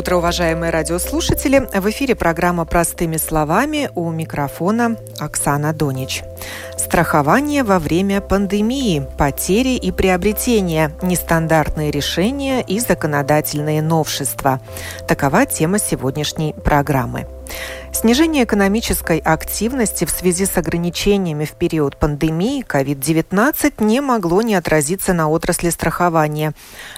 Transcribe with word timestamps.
Утро, 0.00 0.16
уважаемые 0.16 0.70
радиослушатели. 0.70 1.58
В 1.74 1.90
эфире 1.90 2.14
программа 2.14 2.64
«Простыми 2.64 3.18
словами» 3.18 3.90
у 3.94 4.10
микрофона 4.10 4.96
Оксана 5.18 5.74
Донич. 5.74 6.22
Страхование 6.78 7.64
во 7.64 7.78
время 7.78 8.22
пандемии, 8.22 9.06
потери 9.18 9.76
и 9.76 9.92
приобретения, 9.92 10.92
нестандартные 11.02 11.90
решения 11.90 12.62
и 12.62 12.80
законодательные 12.80 13.82
новшества. 13.82 14.60
Такова 15.06 15.44
тема 15.44 15.78
сегодняшней 15.78 16.54
программы. 16.54 17.26
Снижение 18.00 18.44
экономической 18.44 19.18
активности 19.18 20.06
в 20.06 20.10
связи 20.10 20.46
с 20.46 20.56
ограничениями 20.56 21.44
в 21.44 21.52
период 21.52 21.98
пандемии 21.98 22.64
COVID-19 22.66 23.84
не 23.84 24.00
могло 24.00 24.40
не 24.40 24.54
отразиться 24.54 25.12
на 25.12 25.28
отрасли 25.28 25.68
страхования. 25.68 26.54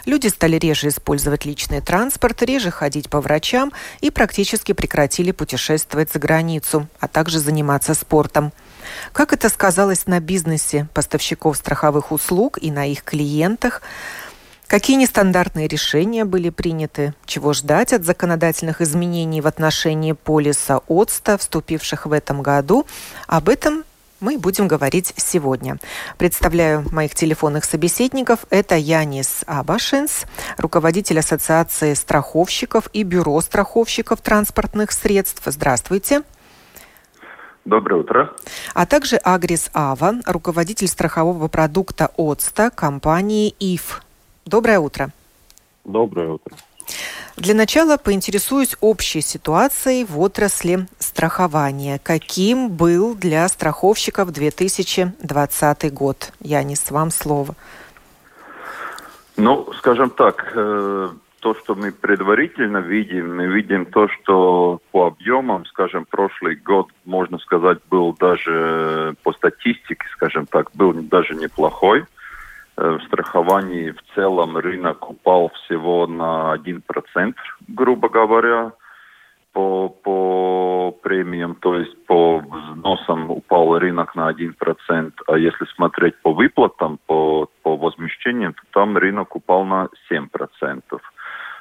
Люди 0.06 0.28
стали 0.28 0.58
реже 0.58 0.86
использовать 0.86 1.44
личный 1.44 1.80
транспорт, 1.80 2.40
реже 2.42 2.70
ходить 2.70 3.10
по 3.10 3.20
врачам 3.20 3.72
и 4.00 4.12
практически 4.12 4.74
прекратили 4.74 5.32
путешествовать 5.32 6.12
за 6.12 6.20
границу, 6.20 6.86
а 7.00 7.08
также 7.08 7.40
заниматься 7.40 7.94
спортом. 7.94 8.52
Как 9.12 9.32
это 9.32 9.48
сказалось 9.48 10.06
на 10.06 10.20
бизнесе 10.20 10.86
поставщиков 10.94 11.56
страховых 11.56 12.12
услуг 12.12 12.58
и 12.60 12.70
на 12.70 12.86
их 12.86 13.02
клиентах? 13.02 13.82
Какие 14.72 14.96
нестандартные 14.96 15.68
решения 15.68 16.24
были 16.24 16.48
приняты? 16.48 17.12
Чего 17.26 17.52
ждать 17.52 17.92
от 17.92 18.04
законодательных 18.04 18.80
изменений 18.80 19.42
в 19.42 19.46
отношении 19.46 20.12
полиса 20.12 20.80
ОЦТа, 20.88 21.36
вступивших 21.36 22.06
в 22.06 22.12
этом 22.12 22.40
году? 22.40 22.86
Об 23.26 23.50
этом 23.50 23.84
мы 24.20 24.38
будем 24.38 24.68
говорить 24.68 25.12
сегодня. 25.16 25.76
Представляю 26.16 26.86
моих 26.90 27.14
телефонных 27.14 27.66
собеседников. 27.66 28.46
Это 28.48 28.74
Янис 28.74 29.44
Абашинс, 29.46 30.24
руководитель 30.56 31.18
Ассоциации 31.18 31.92
страховщиков 31.92 32.88
и 32.94 33.02
Бюро 33.02 33.38
страховщиков 33.42 34.22
транспортных 34.22 34.92
средств. 34.92 35.42
Здравствуйте. 35.44 36.22
Доброе 37.66 38.00
утро. 38.00 38.34
А 38.72 38.86
также 38.86 39.16
Агрис 39.16 39.68
Ава, 39.74 40.14
руководитель 40.24 40.88
страхового 40.88 41.48
продукта 41.48 42.10
ОЦТа 42.16 42.70
компании 42.70 43.54
ИФ. 43.60 44.00
Доброе 44.44 44.80
утро. 44.80 45.10
Доброе 45.84 46.30
утро. 46.30 46.54
Для 47.36 47.54
начала 47.54 47.96
поинтересуюсь 47.96 48.76
общей 48.80 49.20
ситуацией 49.20 50.04
в 50.04 50.20
отрасли 50.20 50.86
страхования. 50.98 52.00
Каким 52.02 52.68
был 52.68 53.14
для 53.14 53.48
страховщиков 53.48 54.30
2020 54.32 55.94
год? 55.94 56.32
Янис, 56.40 56.90
вам 56.90 57.10
слово. 57.10 57.54
Ну, 59.36 59.72
скажем 59.78 60.10
так, 60.10 60.52
э, 60.54 61.08
то, 61.40 61.54
что 61.54 61.74
мы 61.74 61.90
предварительно 61.90 62.78
видим, 62.78 63.36
мы 63.36 63.46
видим 63.46 63.86
то, 63.86 64.08
что 64.08 64.80
по 64.90 65.06
объемам, 65.06 65.64
скажем, 65.66 66.04
прошлый 66.04 66.56
год, 66.56 66.88
можно 67.06 67.38
сказать, 67.38 67.78
был 67.90 68.12
даже 68.12 69.16
по 69.22 69.32
статистике, 69.32 70.04
скажем 70.12 70.46
так, 70.46 70.70
был 70.74 70.92
даже 70.92 71.34
неплохой. 71.34 72.00
Э, 72.00 72.06
в 72.76 73.00
страховании 73.06 73.90
в 73.90 74.14
целом 74.14 74.56
рынок 74.56 75.10
упал 75.10 75.50
всего 75.50 76.06
на 76.06 76.56
1%, 76.56 77.34
грубо 77.68 78.08
говоря, 78.08 78.72
по, 79.52 79.88
по 79.90 80.96
премиям, 81.02 81.54
то 81.56 81.76
есть 81.76 82.06
по 82.06 82.38
взносам 82.38 83.30
упал 83.30 83.78
рынок 83.78 84.14
на 84.14 84.30
1%, 84.30 85.12
а 85.26 85.38
если 85.38 85.66
смотреть 85.74 86.16
по 86.22 86.32
выплатам, 86.32 86.98
по, 87.06 87.48
по 87.62 87.76
возмещениям, 87.76 88.54
то 88.54 88.62
там 88.72 88.96
рынок 88.96 89.36
упал 89.36 89.64
на 89.64 89.88
7%. 90.10 90.82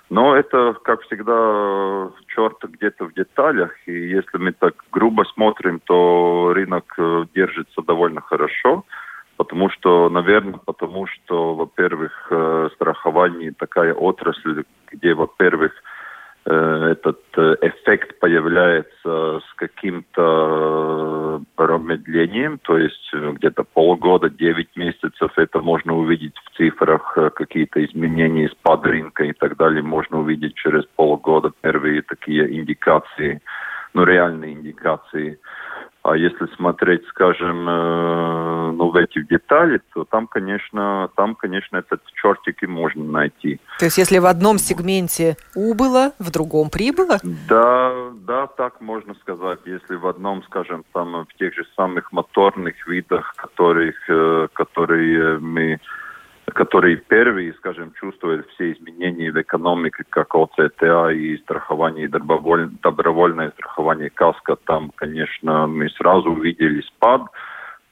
Но 0.09 0.35
это, 0.35 0.75
как 0.83 1.01
всегда, 1.03 2.09
черт 2.27 2.57
где-то 2.63 3.05
в 3.05 3.13
деталях. 3.13 3.71
И 3.85 3.94
если 3.94 4.38
мы 4.38 4.51
так 4.51 4.75
грубо 4.91 5.23
смотрим, 5.33 5.79
то 5.85 6.51
рынок 6.53 6.94
э, 6.97 7.25
держится 7.33 7.81
довольно 7.81 8.19
хорошо. 8.19 8.83
Потому 9.41 9.72
что, 9.72 10.07
наверное, 10.09 10.59
потому 10.63 11.07
что, 11.07 11.56
во-первых, 11.56 12.28
э, 12.29 12.69
страхование 12.75 13.52
такая 13.57 13.91
отрасль, 13.91 14.66
где, 14.91 15.16
во-первых, 15.16 15.72
э, 16.46 16.91
этот 16.91 17.22
э, 17.35 17.56
эффект 17.63 18.19
появляется 18.19 19.40
с 19.40 19.53
каким-то 19.56 21.41
промедлением, 21.56 22.59
то 22.59 22.78
есть 22.78 23.12
где-то 23.12 23.63
полгода, 23.63 24.30
9 24.30 24.75
месяцев, 24.75 25.31
это 25.35 25.59
можно 25.59 25.97
увидеть 25.97 26.35
в 26.46 26.56
цифрах, 26.56 27.18
какие-то 27.34 27.84
изменения, 27.84 28.47
спад 28.50 28.85
рынка 28.85 29.24
и 29.24 29.34
так 29.34 29.57
далее, 29.57 29.81
можно 29.81 30.19
увидеть 30.19 30.53
через 30.53 30.85
полгода 30.96 31.51
первые 31.62 32.03
такие 32.03 32.59
индикации, 32.59 33.41
ну, 33.96 34.03
реальные 34.03 34.53
индикации. 34.53 35.40
А 36.03 36.17
если 36.17 36.47
смотреть, 36.56 37.06
скажем, 37.09 37.69
э, 37.69 38.72
ну, 38.72 38.89
в 38.89 38.95
эти 38.95 39.22
детали, 39.22 39.79
то 39.94 40.03
там, 40.03 40.25
конечно, 40.25 41.09
там, 41.16 41.35
конечно, 41.35 41.78
этот 41.78 42.01
чертик 42.19 42.63
и 42.63 42.67
можно 42.67 43.03
найти. 43.03 43.59
То 43.78 43.85
есть, 43.85 44.00
если 44.00 44.17
в 44.17 44.25
одном 44.25 44.57
сегменте 44.57 45.38
убыло, 45.56 46.13
в 46.17 46.31
другом 46.31 46.72
прибыло? 46.72 47.19
Да, 47.47 48.09
да, 48.25 48.47
так 48.47 48.81
можно 48.81 49.13
сказать. 49.22 49.59
Если 49.66 49.95
в 49.95 50.07
одном, 50.07 50.41
скажем, 50.44 50.84
там, 50.91 51.28
в 51.28 51.34
тех 51.38 51.53
же 51.53 51.66
самых 51.75 52.12
моторных 52.12 52.88
видах, 52.88 53.35
которых, 53.35 53.95
э, 54.09 54.47
которые 54.53 55.38
мы 55.38 55.79
которые 56.53 56.97
первые, 56.97 57.53
скажем, 57.53 57.94
чувствуют 58.00 58.47
все 58.51 58.73
изменения 58.73 59.31
в 59.31 59.41
экономике, 59.41 60.03
как 60.09 60.34
ОЦТА 60.35 61.09
и 61.09 61.38
страхование, 61.38 62.06
и 62.06 62.07
добровольное 62.07 63.51
страхование 63.51 64.09
КАСКО, 64.09 64.57
там, 64.66 64.91
конечно, 64.95 65.67
мы 65.67 65.89
сразу 65.89 66.31
увидели 66.31 66.81
спад, 66.81 67.23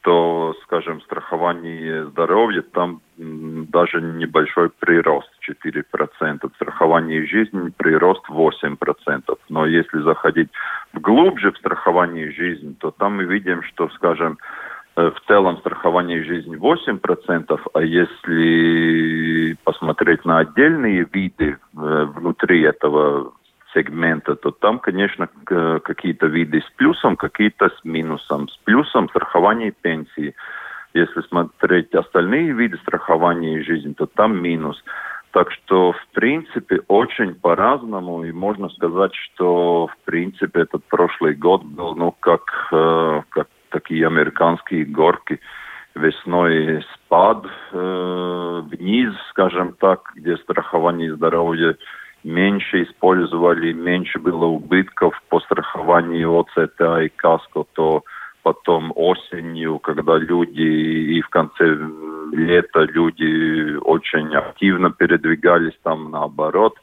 то, 0.01 0.55
скажем, 0.63 1.01
страхование 1.01 2.05
здоровья, 2.05 2.61
там 2.61 3.01
даже 3.17 4.01
небольшой 4.01 4.69
прирост 4.69 5.29
4%, 5.47 6.49
страхование 6.55 7.25
жизни 7.25 7.71
прирост 7.75 8.23
8%. 8.29 9.37
Но 9.49 9.65
если 9.65 9.99
заходить 10.01 10.49
вглубже 10.93 11.51
в 11.51 11.57
страхование 11.57 12.31
жизни, 12.31 12.75
то 12.79 12.91
там 12.91 13.17
мы 13.17 13.25
видим, 13.25 13.61
что, 13.63 13.89
скажем, 13.89 14.37
в 15.01 15.21
целом 15.27 15.57
страхование 15.59 16.23
жизни 16.23 16.57
8%, 16.57 17.59
а 17.73 17.81
если 17.81 19.57
посмотреть 19.63 20.25
на 20.25 20.39
отдельные 20.39 21.07
виды 21.11 21.57
э, 21.57 22.05
внутри 22.15 22.61
этого 22.61 23.33
сегмента, 23.73 24.35
то 24.35 24.51
там, 24.51 24.79
конечно, 24.79 25.27
какие-то 25.45 26.27
виды 26.27 26.61
с 26.61 26.69
плюсом, 26.75 27.15
какие-то 27.15 27.69
с 27.69 27.83
минусом. 27.83 28.49
С 28.49 28.57
плюсом 28.63 29.09
страхование 29.09 29.71
пенсии. 29.71 30.33
Если 30.93 31.21
смотреть 31.21 31.93
остальные 31.93 32.53
виды 32.53 32.77
страхования 32.77 33.63
жизни, 33.63 33.93
то 33.93 34.07
там 34.07 34.41
минус. 34.41 34.83
Так 35.31 35.51
что, 35.51 35.91
в 35.91 36.07
принципе, 36.13 36.81
очень 36.87 37.35
по-разному. 37.35 38.23
И 38.23 38.31
можно 38.31 38.69
сказать, 38.69 39.13
что, 39.13 39.87
в 39.87 39.97
принципе, 40.05 40.61
этот 40.61 40.83
прошлый 40.85 41.35
год 41.35 41.63
был, 41.63 41.95
ну, 41.95 42.11
как, 42.19 42.41
э, 42.71 43.21
как 43.29 43.47
такие 43.89 44.05
американские 44.05 44.85
горки. 44.85 45.39
Весной 45.95 46.85
спад 46.93 47.45
э, 47.71 48.61
вниз, 48.71 49.13
скажем 49.31 49.73
так, 49.79 50.11
где 50.15 50.37
страхование 50.37 51.15
здоровья 51.15 51.75
меньше 52.23 52.83
использовали, 52.83 53.73
меньше 53.73 54.19
было 54.19 54.45
убытков 54.45 55.19
по 55.29 55.39
страхованию 55.39 56.39
ОЦТА 56.39 57.01
и 57.01 57.09
КАСКО, 57.09 57.65
то 57.73 58.03
потом 58.43 58.93
осенью, 58.95 59.79
когда 59.79 60.17
люди 60.17 60.61
и 61.17 61.21
в 61.21 61.29
конце 61.29 61.65
лета 62.31 62.81
люди 62.81 63.75
очень 63.77 64.35
активно 64.35 64.91
передвигались 64.91 65.77
там 65.81 66.11
наоборот, 66.11 66.75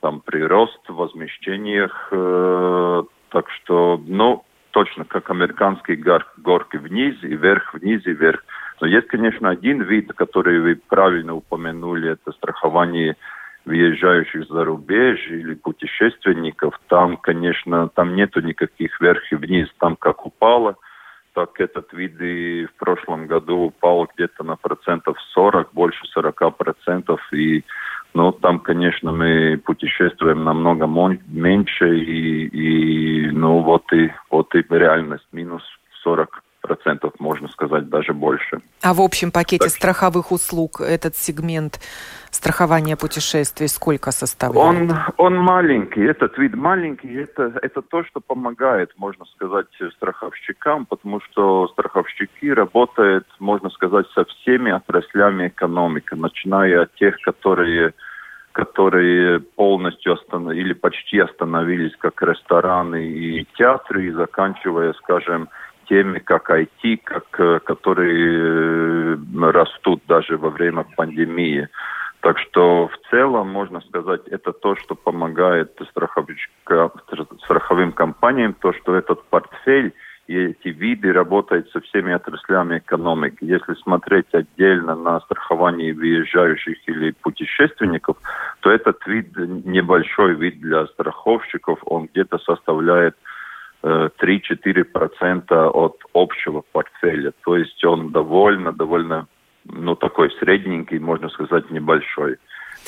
там 0.00 0.20
прирост 0.20 0.80
в 0.88 0.94
возмещениях. 0.94 2.08
Э, 2.10 3.02
так 3.28 3.50
что, 3.50 4.00
ну, 4.06 4.44
точно 4.74 5.04
как 5.04 5.30
американские 5.30 5.96
гор, 5.96 6.26
горки 6.36 6.76
вниз 6.76 7.14
и 7.22 7.36
вверх, 7.36 7.72
вниз 7.74 8.04
и 8.06 8.10
вверх. 8.12 8.44
Но 8.80 8.88
есть, 8.88 9.06
конечно, 9.06 9.48
один 9.48 9.82
вид, 9.82 10.12
который 10.14 10.58
вы 10.58 10.74
правильно 10.88 11.34
упомянули, 11.34 12.10
это 12.10 12.32
страхование 12.32 13.16
въезжающих 13.64 14.48
за 14.48 14.64
рубеж 14.64 15.20
или 15.28 15.54
путешественников. 15.54 16.78
Там, 16.88 17.16
конечно, 17.16 17.88
там 17.88 18.16
нету 18.16 18.40
никаких 18.40 19.00
вверх 19.00 19.22
и 19.32 19.36
вниз. 19.36 19.68
Там 19.78 19.94
как 19.94 20.26
упало, 20.26 20.76
так 21.34 21.60
этот 21.60 21.92
вид 21.92 22.20
и 22.20 22.66
в 22.66 22.74
прошлом 22.74 23.26
году 23.26 23.66
упал 23.66 24.08
где-то 24.14 24.44
на 24.44 24.56
процентов 24.56 25.16
40, 25.34 25.72
больше 25.72 26.06
40 26.06 26.56
процентов. 26.56 27.20
И 27.32 27.64
ну, 28.14 28.32
там, 28.32 28.60
конечно, 28.60 29.12
мы 29.12 29.58
путешествуем 29.58 30.44
намного 30.44 30.86
меньше, 31.26 31.98
и, 31.98 32.46
и 32.46 33.30
ну, 33.30 33.60
вот 33.60 33.92
и, 33.92 34.12
вот 34.30 34.54
и 34.54 34.64
реальность 34.70 35.26
минус 35.32 35.62
40 36.04 36.43
процентов, 36.64 37.12
можно 37.18 37.48
сказать, 37.48 37.90
даже 37.90 38.14
больше. 38.14 38.62
А 38.82 38.94
в 38.94 39.00
общем 39.02 39.30
пакете 39.30 39.66
так. 39.66 39.74
страховых 39.74 40.32
услуг 40.32 40.80
этот 40.80 41.14
сегмент 41.14 41.78
страхования 42.30 42.96
путешествий 42.96 43.68
сколько 43.68 44.12
составляет? 44.12 44.90
Он, 44.90 44.98
он 45.18 45.36
маленький, 45.36 46.00
этот 46.00 46.38
вид 46.38 46.54
маленький, 46.54 47.14
это, 47.14 47.52
это 47.60 47.82
то, 47.82 48.02
что 48.04 48.20
помогает, 48.20 48.92
можно 48.96 49.26
сказать, 49.26 49.66
страховщикам, 49.96 50.86
потому 50.86 51.20
что 51.20 51.68
страховщики 51.68 52.50
работают, 52.50 53.26
можно 53.38 53.68
сказать, 53.68 54.06
со 54.14 54.24
всеми 54.24 54.72
отраслями 54.72 55.48
экономики, 55.48 56.14
начиная 56.14 56.82
от 56.84 56.94
тех, 56.94 57.16
которые 57.20 57.92
которые 58.52 59.40
полностью 59.40 60.12
остановились 60.12 60.64
или 60.64 60.74
почти 60.74 61.18
остановились, 61.18 61.92
как 61.98 62.22
рестораны 62.22 63.04
и 63.04 63.44
театры, 63.58 64.06
и 64.06 64.12
заканчивая, 64.12 64.92
скажем, 64.92 65.48
теми, 65.88 66.18
как 66.18 66.50
IT, 66.50 67.00
как, 67.04 67.24
э, 67.38 67.60
которые 67.60 69.16
э, 69.16 69.50
растут 69.50 70.02
даже 70.06 70.36
во 70.36 70.50
время 70.50 70.84
пандемии. 70.96 71.68
Так 72.20 72.38
что 72.38 72.88
в 72.88 73.10
целом, 73.10 73.50
можно 73.50 73.80
сказать, 73.82 74.22
это 74.28 74.52
то, 74.52 74.76
что 74.76 74.94
помогает 74.94 75.78
страховым 77.44 77.92
компаниям, 77.92 78.54
то, 78.54 78.72
что 78.72 78.94
этот 78.94 79.22
портфель 79.24 79.92
и 80.26 80.36
эти 80.36 80.68
виды 80.68 81.12
работают 81.12 81.70
со 81.70 81.80
всеми 81.80 82.12
отраслями 82.12 82.78
экономики. 82.78 83.38
Если 83.42 83.74
смотреть 83.82 84.32
отдельно 84.32 84.94
на 84.94 85.20
страхование 85.20 85.92
въезжающих 85.92 86.76
или 86.88 87.10
путешественников, 87.10 88.16
то 88.60 88.70
этот 88.70 89.06
вид 89.06 89.36
небольшой 89.36 90.34
вид 90.34 90.60
для 90.60 90.86
страховщиков, 90.86 91.78
он 91.84 92.08
где-то 92.12 92.38
составляет 92.38 93.16
3-4% 93.84 95.70
от 95.70 96.02
общего 96.14 96.62
портфеля. 96.72 97.32
То 97.44 97.56
есть 97.56 97.84
он 97.84 98.10
довольно, 98.12 98.72
довольно, 98.72 99.26
ну, 99.64 99.94
такой 99.94 100.30
средненький, 100.38 100.98
можно 100.98 101.28
сказать, 101.28 101.70
небольшой. 101.70 102.38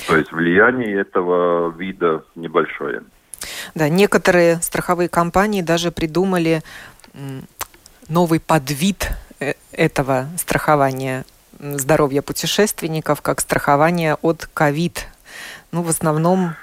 То 0.08 0.16
есть 0.16 0.32
влияние 0.32 1.00
этого 1.00 1.70
вида 1.76 2.24
небольшое. 2.34 3.02
Да, 3.74 3.88
некоторые 3.88 4.56
страховые 4.56 5.08
компании 5.08 5.60
даже 5.62 5.90
придумали 5.90 6.62
новый 8.08 8.40
подвид 8.40 9.10
э, 9.40 9.54
этого 9.72 10.26
страхования 10.38 11.24
здоровья 11.58 12.22
путешественников, 12.22 13.20
как 13.22 13.40
страхование 13.40 14.16
от 14.22 14.48
ковид. 14.52 15.06
Ну, 15.72 15.82
в 15.82 15.88
основном 15.88 16.54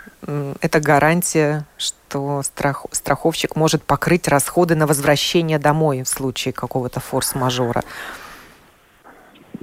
это 0.62 0.80
гарантия, 0.80 1.66
что 1.78 1.98
страх, 2.44 2.86
страховщик 2.92 3.56
может 3.56 3.84
покрыть 3.84 4.28
расходы 4.28 4.76
на 4.76 4.88
возвращение 4.88 5.60
домой 5.60 6.04
в 6.04 6.08
случае 6.08 6.54
какого-то 6.54 7.00
форс-мажора. 7.00 7.82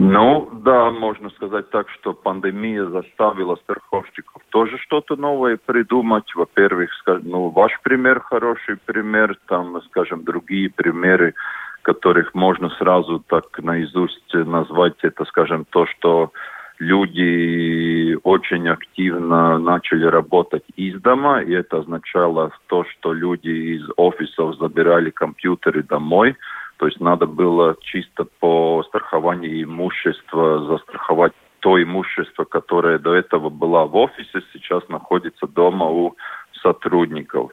Ну, 0.03 0.49
да, 0.53 0.91
можно 0.91 1.29
сказать 1.31 1.69
так, 1.71 1.89
что 1.91 2.15
пандемия 2.15 2.87
заставила 2.87 3.57
страховщиков 3.57 4.41
тоже 4.49 4.79
что-то 4.79 5.17
новое 5.17 5.59
придумать. 5.59 6.35
Во-первых, 6.35 6.91
ну, 7.23 7.51
ваш 7.51 7.79
пример 7.83 8.21
хороший 8.21 8.79
пример, 8.79 9.37
там, 9.47 9.79
скажем, 9.91 10.25
другие 10.25 10.71
примеры, 10.71 11.35
которых 11.83 12.35
можно 12.35 12.71
сразу 12.79 13.21
так 13.21 13.59
наизусть 13.59 14.33
назвать, 14.33 14.97
это, 15.03 15.25
скажем, 15.27 15.67
то, 15.69 15.87
что 15.87 16.33
люди 16.81 18.17
очень 18.25 18.69
активно 18.69 19.59
начали 19.59 20.07
работать 20.07 20.65
из 20.77 21.01
дома, 21.01 21.43
и 21.43 21.53
это 21.53 21.79
означало 21.79 22.51
то, 22.67 22.85
что 22.85 23.13
люди 23.13 23.77
из 23.77 23.83
офисов 23.97 24.57
забирали 24.57 25.11
компьютеры 25.11 25.83
домой, 25.83 26.37
то 26.79 26.87
есть 26.87 26.99
надо 26.99 27.27
было 27.27 27.77
чисто 27.83 28.25
по 28.41 28.83
страхованию 28.89 29.63
имущества 29.63 30.65
застраховать 30.67 31.33
то 31.61 31.81
имущество, 31.81 32.45
которое 32.45 32.99
до 32.99 33.15
этого 33.15 33.51
было 33.51 33.85
в 33.85 33.95
офисе, 33.95 34.41
сейчас 34.51 34.89
находится 34.89 35.47
дома 35.47 35.85
у 35.85 36.17
сотрудников. 36.63 37.51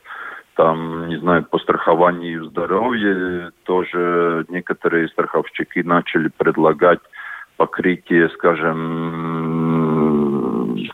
Там, 0.55 1.09
не 1.09 1.17
знаю, 1.17 1.43
по 1.43 1.59
страхованию 1.59 2.45
здоровья 2.45 3.51
тоже 3.65 4.45
некоторые 4.47 5.09
страховщики 5.09 5.79
начали 5.79 6.29
предлагать 6.29 7.01
покрытие, 7.57 8.29
скажем, 8.29 9.47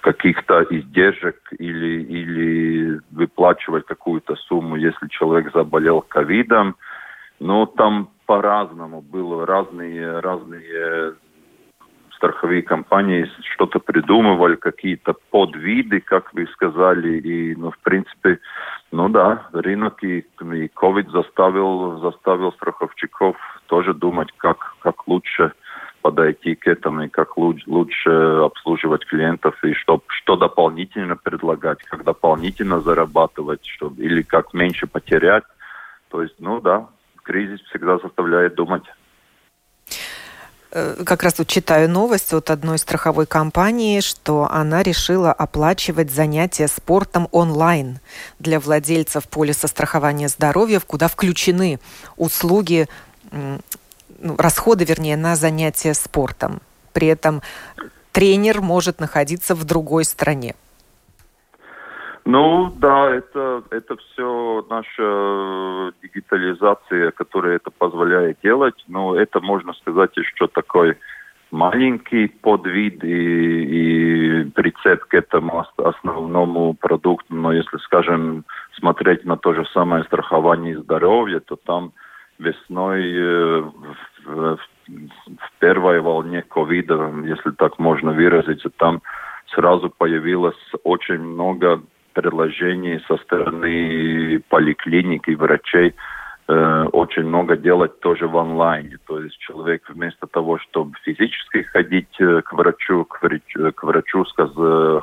каких-то 0.01 0.65
издержек 0.69 1.37
или, 1.59 2.03
или 2.03 2.99
выплачивать 3.11 3.85
какую-то 3.85 4.35
сумму, 4.35 4.75
если 4.75 5.07
человек 5.09 5.53
заболел 5.53 6.01
ковидом. 6.01 6.75
Но 7.39 7.65
там 7.65 8.09
по-разному 8.25 9.01
было, 9.01 9.45
разные, 9.45 10.19
разные 10.19 11.13
страховые 12.15 12.61
компании 12.61 13.29
что-то 13.53 13.79
придумывали, 13.79 14.55
какие-то 14.55 15.13
подвиды, 15.29 15.99
как 15.99 16.33
вы 16.33 16.47
сказали, 16.47 17.19
и, 17.19 17.55
ну, 17.55 17.71
в 17.71 17.77
принципе, 17.79 18.39
ну 18.91 19.09
да, 19.09 19.47
рынок 19.51 20.01
и, 20.03 20.19
и 20.19 20.67
COVID 20.67 21.11
заставил, 21.11 21.99
заставил 21.99 22.53
страховщиков 22.53 23.35
тоже 23.67 23.93
думать, 23.93 24.31
как, 24.37 24.75
как 24.79 25.07
лучше 25.07 25.51
подойти 26.03 26.55
к 26.55 26.67
этому 26.67 27.05
и 27.05 27.07
как 27.07 27.37
лучше, 27.37 27.63
лучше 27.67 28.09
обслуживать 28.09 29.05
клиентов 29.05 29.55
и 29.63 29.73
что, 29.73 30.03
что 30.07 30.35
дополнительно 30.35 31.15
предлагать, 31.15 31.81
как 31.83 32.03
дополнительно 32.03 32.81
зарабатывать, 32.81 33.65
чтобы, 33.65 34.03
или 34.03 34.21
как 34.21 34.53
меньше 34.53 34.85
потерять. 34.85 35.45
То 36.09 36.21
есть, 36.21 36.35
ну 36.39 36.59
да, 36.59 36.87
кризис 37.23 37.61
всегда 37.61 37.97
заставляет 37.97 38.55
думать. 38.55 38.83
Э, 40.71 41.03
как 41.05 41.23
раз 41.23 41.35
тут 41.35 41.47
читаю 41.47 41.89
новость 41.89 42.33
от 42.33 42.49
одной 42.49 42.77
страховой 42.79 43.25
компании, 43.25 44.01
что 44.01 44.47
она 44.51 44.83
решила 44.83 45.31
оплачивать 45.31 46.11
занятия 46.11 46.67
спортом 46.67 47.29
онлайн 47.31 47.99
для 48.39 48.59
владельцев 48.59 49.29
полиса 49.29 49.67
страхования 49.69 50.27
здоровья, 50.27 50.81
куда 50.81 51.07
включены 51.07 51.79
услуги 52.17 52.87
ну, 54.23 54.35
расходы, 54.37 54.85
вернее, 54.85 55.17
на 55.17 55.35
занятия 55.35 55.93
спортом. 55.93 56.61
При 56.93 57.07
этом 57.07 57.41
тренер 58.11 58.61
может 58.61 58.99
находиться 58.99 59.53
в 59.53 59.65
другой 59.65 60.05
стране. 60.05 60.55
Ну 62.25 62.71
да, 62.77 63.13
это, 63.13 63.63
это 63.69 63.97
все 63.97 64.65
наша 64.69 65.93
дигитализация, 66.01 67.11
которая 67.11 67.57
это 67.57 67.69
позволяет 67.69 68.37
делать. 68.41 68.81
Но 68.87 69.15
это, 69.15 69.41
можно 69.41 69.73
сказать, 69.73 70.15
еще 70.15 70.47
такой 70.47 70.97
маленький 71.51 72.27
подвид 72.27 73.03
и, 73.03 73.09
и 73.09 74.43
прицеп 74.51 75.03
к 75.05 75.13
этому 75.13 75.65
основному 75.77 76.73
продукту. 76.75 77.35
Но 77.35 77.51
если, 77.51 77.77
скажем, 77.79 78.45
смотреть 78.79 79.25
на 79.25 79.35
то 79.35 79.53
же 79.53 79.65
самое 79.73 80.05
страхование 80.05 80.79
здоровья, 80.79 81.41
то 81.41 81.57
там 81.57 81.91
весной 82.43 83.11
э, 83.11 83.61
в, 84.25 84.57
в 84.87 85.51
первой 85.59 85.99
волне 86.01 86.41
ковида, 86.41 87.13
если 87.25 87.51
так 87.51 87.79
можно 87.79 88.11
выразиться, 88.11 88.69
там 88.69 89.01
сразу 89.47 89.89
появилось 89.89 90.55
очень 90.83 91.19
много 91.19 91.81
предложений 92.13 93.01
со 93.07 93.17
стороны 93.17 94.41
поликлиник 94.49 95.27
и 95.27 95.35
врачей 95.35 95.95
э, 96.47 96.83
очень 96.91 97.23
много 97.23 97.55
делать 97.57 97.99
тоже 97.99 98.27
в 98.27 98.37
онлайне. 98.37 98.97
То 99.05 99.19
есть 99.19 99.37
человек 99.39 99.83
вместо 99.89 100.27
того, 100.27 100.59
чтобы 100.59 100.93
физически 101.03 101.63
ходить 101.63 102.19
э, 102.19 102.41
к 102.41 102.53
врачу, 102.53 103.05
к 103.05 103.21
врачу, 103.21 103.71
к 103.73 103.83
врачу 103.83 104.25
сказ, 104.25 104.51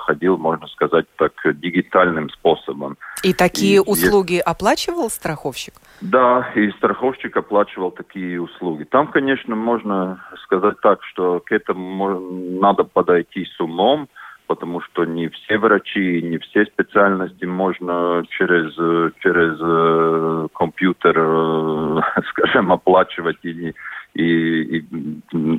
ходил, 0.00 0.36
можно 0.38 0.66
сказать, 0.68 1.06
так, 1.16 1.32
дигитальным 1.44 2.30
способом. 2.30 2.96
И 3.22 3.32
такие 3.32 3.76
и, 3.76 3.78
услуги 3.78 4.34
есть... 4.34 4.46
оплачивал 4.46 5.10
страховщик? 5.10 5.74
Да, 6.00 6.50
и 6.54 6.70
страховщик 6.72 7.36
оплачивал 7.36 7.90
такие 7.90 8.40
услуги. 8.40 8.84
Там, 8.84 9.08
конечно, 9.08 9.54
можно 9.54 10.22
сказать 10.44 10.80
так, 10.80 11.02
что 11.04 11.40
к 11.40 11.52
этому 11.52 12.20
надо 12.60 12.84
подойти 12.84 13.44
с 13.44 13.60
умом, 13.60 14.08
потому 14.50 14.80
что 14.80 15.04
не 15.04 15.28
все 15.28 15.58
врачи, 15.58 16.22
не 16.22 16.38
все 16.38 16.64
специальности 16.64 17.44
можно 17.44 18.24
через, 18.30 18.74
через 19.20 19.56
э, 19.62 20.48
компьютер, 20.52 21.14
э, 21.16 22.00
скажем, 22.30 22.72
оплачивать 22.72 23.38
или 23.44 23.76
и, 24.14 24.78
и 24.78 24.84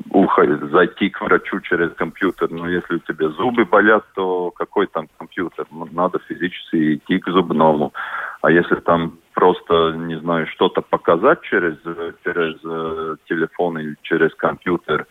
ухо, 0.10 0.60
зайти 0.74 1.10
к 1.10 1.22
врачу 1.22 1.62
через 1.62 1.94
компьютер. 1.94 2.52
Но 2.52 2.68
если 2.68 2.96
у 2.96 3.00
тебя 3.00 3.30
зубы 3.30 3.64
болят, 3.64 4.04
то 4.14 4.52
какой 4.52 4.88
там 4.88 5.08
компьютер? 5.18 5.66
Надо 5.94 6.20
физически 6.28 6.96
идти 6.96 7.20
к 7.20 7.30
зубному. 7.30 7.94
А 8.42 8.52
если 8.52 8.76
там 8.76 9.20
просто, 9.34 9.94
не 9.94 10.20
знаю, 10.20 10.48
что-то 10.48 10.82
показать 10.82 11.42
через, 11.44 11.78
через 12.26 12.58
э, 12.66 13.16
телефон 13.30 13.80
или 13.80 13.96
через 14.02 14.36
компьютер, 14.36 15.08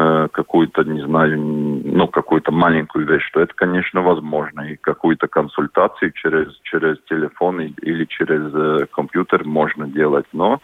э, 0.00 0.28
какую-то, 0.32 0.82
не 0.84 1.02
знаю, 1.04 1.38
ну, 1.38 2.08
какую-то 2.08 2.52
маленькую 2.52 3.06
вещь, 3.06 3.30
то 3.32 3.40
это, 3.40 3.52
конечно, 3.54 4.02
возможно. 4.02 4.62
И 4.62 4.76
какую-то 4.76 5.28
консультацию 5.28 6.12
через, 6.12 6.58
через 6.62 6.96
телефон 7.08 7.60
или 7.60 8.04
через 8.04 8.54
э, 8.54 8.86
компьютер 8.92 9.44
можно 9.44 9.86
делать. 9.86 10.26
Но 10.32 10.60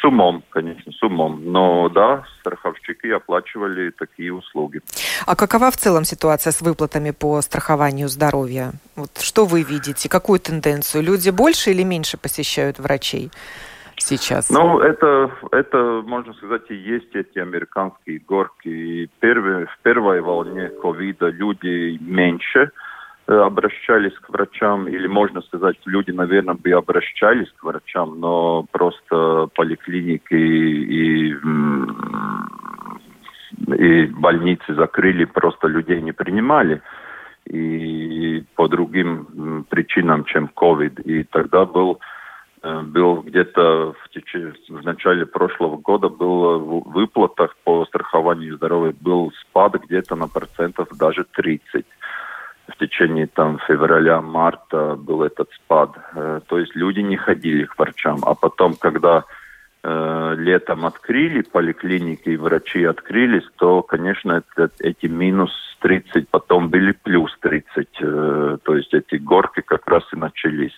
с 0.00 0.04
умом, 0.04 0.42
конечно, 0.50 0.92
с 0.92 1.02
умом. 1.02 1.42
Но 1.44 1.88
да, 1.88 2.24
страховщики 2.40 3.08
оплачивали 3.08 3.90
такие 3.90 4.32
услуги. 4.32 4.80
А 5.26 5.36
какова 5.36 5.70
в 5.70 5.76
целом 5.76 6.04
ситуация 6.04 6.52
с 6.52 6.62
выплатами 6.62 7.10
по 7.10 7.40
страхованию 7.42 8.08
здоровья? 8.08 8.72
Вот 8.96 9.10
что 9.18 9.44
вы 9.44 9.62
видите? 9.62 10.08
Какую 10.08 10.40
тенденцию? 10.40 11.04
Люди 11.04 11.30
больше 11.30 11.70
или 11.70 11.82
меньше 11.82 12.16
посещают 12.16 12.78
врачей? 12.78 13.30
Сейчас? 14.00 14.50
Ну, 14.50 14.80
это, 14.80 15.30
это, 15.52 16.02
можно 16.04 16.32
сказать, 16.34 16.62
и 16.70 16.74
есть 16.74 17.14
эти 17.14 17.38
американские 17.38 18.18
горки. 18.18 18.68
И 18.68 19.10
первые, 19.20 19.66
в 19.66 19.78
первой 19.82 20.20
волне 20.20 20.68
ковида 20.68 21.28
люди 21.28 21.98
меньше 22.00 22.70
Э, 23.30 23.42
обращались 23.42 24.14
к 24.14 24.28
врачам, 24.28 24.88
или 24.88 25.06
можно 25.06 25.40
сказать, 25.42 25.76
люди, 25.84 26.10
наверное, 26.10 26.56
бы 26.56 26.72
обращались 26.72 27.48
к 27.52 27.62
врачам, 27.62 28.18
но 28.18 28.66
просто 28.72 29.48
поликлиники 29.54 30.34
и, 30.34 31.36
и 33.76 34.06
больницы 34.06 34.74
закрыли, 34.74 35.26
просто 35.26 35.68
людей 35.68 36.02
не 36.02 36.10
принимали 36.10 36.82
и 37.44 38.42
по 38.56 38.66
другим 38.66 39.64
причинам, 39.70 40.24
чем 40.24 40.50
COVID. 40.52 41.02
И 41.02 41.22
тогда 41.22 41.64
был 41.66 42.00
был 42.62 43.22
где-то 43.22 43.94
в, 43.98 44.08
течение, 44.10 44.54
в 44.68 44.84
начале 44.84 45.24
прошлого 45.24 45.76
года 45.76 46.08
был 46.08 46.58
в 46.58 46.92
выплатах 46.92 47.56
по 47.64 47.86
страхованию 47.86 48.56
здоровья 48.56 48.94
был 49.00 49.32
спад 49.40 49.74
где-то 49.82 50.14
на 50.14 50.28
процентов 50.28 50.88
даже 50.98 51.24
30 51.24 51.86
в 52.70 52.78
течение 52.78 53.26
там 53.26 53.58
февраля-марта 53.66 54.96
был 54.96 55.22
этот 55.22 55.50
спад. 55.52 55.90
Э, 56.14 56.40
то 56.46 56.58
есть 56.58 56.74
люди 56.74 57.00
не 57.00 57.16
ходили 57.16 57.64
к 57.64 57.78
врачам. 57.78 58.18
А 58.22 58.34
потом, 58.34 58.74
когда 58.74 59.24
э, 59.82 60.34
летом 60.38 60.86
открыли 60.86 61.42
поликлиники 61.42 62.30
и 62.30 62.36
врачи 62.36 62.84
открылись, 62.84 63.48
то, 63.56 63.82
конечно, 63.82 64.42
это, 64.56 64.70
эти 64.80 65.06
минус 65.06 65.50
30 65.80 66.28
потом 66.28 66.68
были 66.68 66.92
плюс 66.92 67.36
30. 67.40 67.88
Э, 68.00 68.58
то 68.62 68.76
есть 68.76 68.94
эти 68.94 69.16
горки 69.16 69.60
как 69.60 69.86
раз 69.88 70.04
и 70.12 70.16
начались. 70.16 70.74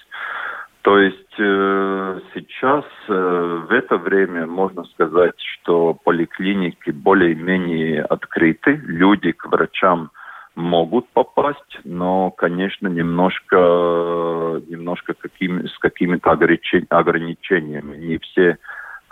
То 0.82 0.98
есть 0.98 1.34
э, 1.38 2.20
сейчас, 2.34 2.84
э, 3.08 3.62
в 3.68 3.72
это 3.72 3.98
время, 3.98 4.46
можно 4.46 4.82
сказать, 4.84 5.38
что 5.38 5.94
поликлиники 5.94 6.90
более-менее 6.90 8.02
открыты, 8.02 8.80
люди 8.84 9.30
к 9.30 9.46
врачам 9.46 10.10
могут 10.56 11.08
попасть, 11.10 11.78
но, 11.84 12.32
конечно, 12.32 12.88
немножко, 12.88 13.56
немножко 14.68 15.14
какими, 15.14 15.68
с 15.68 15.78
какими-то 15.78 16.32
ограничениями. 16.32 17.96
Не 17.96 18.18
все 18.18 18.58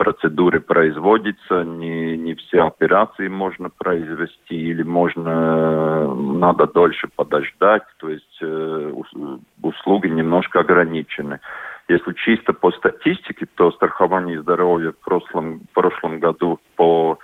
процедуры 0.01 0.61
производятся, 0.61 1.63
не, 1.63 2.17
не 2.17 2.35
все 2.35 2.63
операции 2.63 3.29
можно 3.29 3.69
произвести 3.69 4.57
или 4.71 4.83
можно, 4.83 6.15
надо 6.15 6.67
дольше 6.67 7.07
подождать, 7.15 7.83
то 7.99 8.09
есть 8.09 8.39
э, 8.41 8.93
услуги 9.61 10.07
немножко 10.07 10.61
ограничены. 10.61 11.41
Если 11.89 12.15
чисто 12.15 12.55
по 12.55 12.71
статистике, 12.71 13.47
то 13.57 13.73
страхование 13.73 14.41
здоровья 14.41 14.93
в 14.93 15.05
прошлом, 15.05 15.59
в 15.71 15.75
прошлом 15.75 16.19
году 16.19 16.59
по 16.77 17.19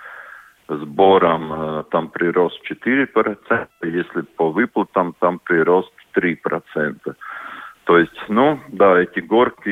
сборам 0.69 1.53
э, 1.53 1.83
там 1.89 2.09
прирост 2.09 2.61
4%, 2.71 3.67
если 3.81 4.21
по 4.35 4.51
выплатам 4.51 5.15
там 5.19 5.39
прирост 5.39 5.91
3%. 6.15 7.15
То 7.87 7.97
есть, 7.97 8.11
ну, 8.27 8.59
да, 8.67 8.99
эти 8.99 9.21
горки 9.21 9.69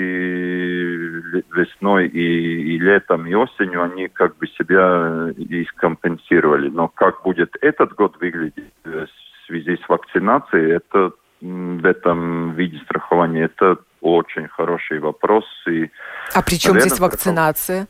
весной 1.54 2.08
и, 2.08 2.76
и 2.76 2.80
летом, 2.80 3.28
и 3.28 3.34
осенью, 3.34 3.84
они 3.84 4.08
как 4.08 4.38
бы 4.38 4.48
себя 4.48 5.34
и 5.36 5.66
скомпенсировали. 5.66 6.70
Но 6.70 6.88
как 6.88 7.24
будет 7.24 7.58
этот 7.60 7.94
год 7.94 8.16
выглядеть 8.22 8.72
в 8.86 9.08
связи 9.46 9.78
с 9.84 9.90
вакцинацией, 9.90 10.78
это 10.78 11.12
в 11.42 11.86
этом 11.86 12.54
виде 12.54 12.78
страхования, 12.86 13.50
это 13.54 13.80
очень 14.00 14.48
хороший 14.48 15.00
вопрос. 15.00 15.44
И, 15.68 15.92
а 16.34 16.42
при 16.42 16.56
чем 16.56 16.76
наверное, 16.76 16.90
здесь 16.92 17.00
вакцинация? 17.02 17.88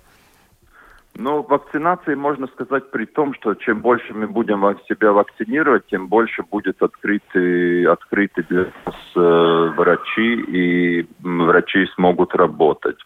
Ну, 1.18 1.44
вакцинации 1.44 2.14
можно 2.14 2.48
сказать 2.48 2.92
при 2.92 3.06
том, 3.06 3.34
что 3.36 3.54
чем 3.56 3.80
больше 3.80 4.14
мы 4.14 4.28
будем 4.28 4.62
себя 4.88 5.14
вакцинировать, 5.14 5.88
тем 5.88 6.08
больше 6.08 6.44
будет 6.44 6.82
открыты, 6.82 7.86
открыты 7.86 8.44
для 8.50 8.66
нас 8.86 8.96
э, 9.16 9.74
врачи, 9.78 10.34
и 10.34 11.08
врачи 11.22 11.86
смогут 11.96 12.36
работать. 12.36 12.98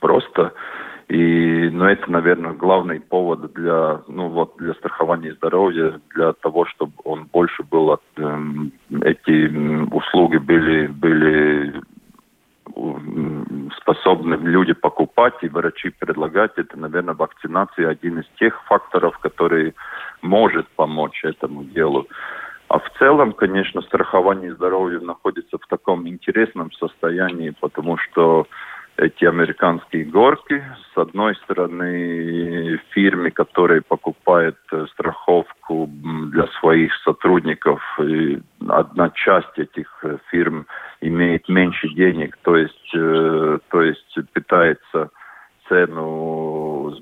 Просто. 0.00 0.52
И, 1.06 1.70
ну, 1.72 1.84
это, 1.84 2.10
наверное, 2.10 2.52
главный 2.52 3.00
повод 3.00 3.52
для, 3.52 4.00
ну, 4.08 4.28
вот, 4.28 4.56
для 4.58 4.74
страхования 4.74 5.32
здоровья, 5.34 6.00
для 6.14 6.32
того, 6.32 6.66
чтобы 6.66 6.92
он 7.04 7.28
больше 7.32 7.62
был, 7.62 7.92
от, 7.92 8.02
э, 8.16 8.38
эти 9.02 9.92
услуги 9.92 10.38
были, 10.38 10.88
были 10.88 11.80
способны 13.76 14.34
люди 14.34 14.72
покупать 14.72 15.34
и 15.42 15.48
врачи 15.48 15.90
предлагать, 15.90 16.52
это, 16.56 16.78
наверное, 16.78 17.14
вакцинация 17.14 17.88
один 17.88 18.20
из 18.20 18.26
тех 18.38 18.62
факторов, 18.64 19.18
который 19.18 19.74
может 20.22 20.68
помочь 20.76 21.24
этому 21.24 21.64
делу. 21.64 22.06
А 22.68 22.78
в 22.78 22.88
целом, 22.98 23.32
конечно, 23.32 23.82
страхование 23.82 24.54
здоровья 24.54 25.00
находится 25.00 25.58
в 25.58 25.66
таком 25.66 26.06
интересном 26.06 26.70
состоянии, 26.72 27.52
потому 27.60 27.96
что 27.96 28.46
эти 29.00 29.24
американские 29.24 30.04
горки. 30.04 30.62
С 30.94 30.98
одной 30.98 31.34
стороны, 31.36 32.78
фирме, 32.90 33.30
которые 33.30 33.80
покупают 33.80 34.58
э, 34.72 34.86
страховку 34.92 35.88
для 36.32 36.46
своих 36.60 36.92
сотрудников, 37.02 37.80
и 37.98 38.40
одна 38.68 39.10
часть 39.10 39.58
этих 39.58 39.88
э, 40.02 40.18
фирм 40.30 40.66
имеет 41.00 41.48
меньше 41.48 41.88
денег, 41.88 42.36
то 42.42 42.56
есть, 42.56 42.94
э, 42.94 43.58
то 43.70 43.82
есть 43.82 44.18
пытается 44.34 45.10
цену 45.68 46.92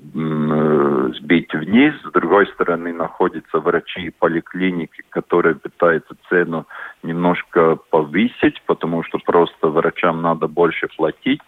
сбить 1.15 1.53
вниз. 1.53 1.95
С 2.05 2.11
другой 2.11 2.45
стороны, 2.47 2.93
находятся 2.93 3.59
врачи 3.59 4.01
и 4.01 4.11
поликлиники, 4.11 5.03
которые 5.09 5.55
пытаются 5.55 6.15
цену 6.29 6.67
немножко 7.01 7.77
повысить, 7.89 8.61
потому 8.67 9.03
что 9.03 9.17
просто 9.25 9.69
врачам 9.69 10.21
надо 10.21 10.47
больше 10.47 10.87
платить 10.95 11.41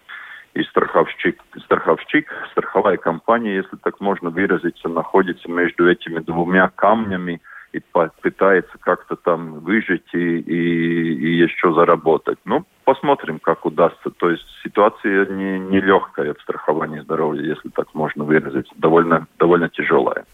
и 0.54 0.64
страховщик, 0.64 1.42
страховщик, 1.64 2.32
страховая 2.52 2.98
компания, 2.98 3.56
если 3.56 3.78
так 3.78 4.00
можно 4.00 4.30
выразиться, 4.30 4.90
находится 4.90 5.50
между 5.50 5.90
этими 5.90 6.20
двумя 6.20 6.70
камнями 6.70 7.42
и 7.72 7.80
пытается 7.80 8.78
как-то 8.80 9.16
там 9.16 9.60
выжить 9.60 10.14
и, 10.14 10.40
и, 10.40 11.14
и 11.14 11.38
еще 11.38 11.74
заработать. 11.74 12.38
Ну, 12.44 12.66
посмотрим, 12.84 13.40
как 13.40 13.66
удастся. 13.66 14.10
То 14.10 14.30
есть 14.30 14.46
ситуация 14.62 15.26
не, 15.28 15.58
не 15.58 15.80
легкая 15.80 16.34
в 16.34 16.42
страховании 16.42 17.00
здоровья, 17.00 17.44
если 17.44 17.70
так 17.70 17.94
можно 17.94 18.26
выразиться, 18.26 18.74
довольно, 18.76 19.28
довольно 19.40 19.70
тяжелая. 19.70 20.26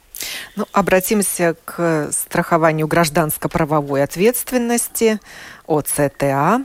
Ну, 0.56 0.66
обратимся 0.74 1.56
к 1.64 2.12
страхованию 2.12 2.88
гражданско-правовой 2.88 4.02
ответственности 4.02 5.20
ОЦТА. 5.68 6.64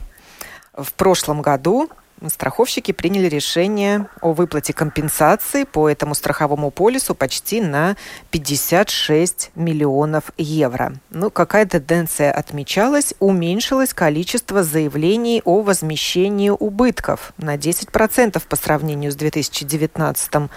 В 0.73 0.94
прошлом 0.94 1.42
году 1.42 1.90
страховщики 2.31 2.93
приняли 2.93 3.26
решение 3.29 4.07
о 4.21 4.33
выплате 4.33 4.73
компенсации 4.73 5.64
по 5.64 5.88
этому 5.88 6.14
страховому 6.14 6.71
полису 6.71 7.14
почти 7.14 7.61
на 7.61 7.97
56 8.31 9.50
миллионов 9.55 10.33
евро. 10.37 10.95
Ну, 11.11 11.31
какая 11.31 11.67
тенденция 11.67 12.33
отмечалась? 12.33 13.14
Уменьшилось 13.19 13.95
количество 13.95 14.62
заявлений 14.62 15.43
о 15.45 15.62
возмещении 15.62 16.50
убытков 16.50 17.33
на 17.38 17.57
10% 17.57 18.43
по 18.49 18.57
сравнению 18.57 19.12
с 19.12 19.17
2019 19.17 20.50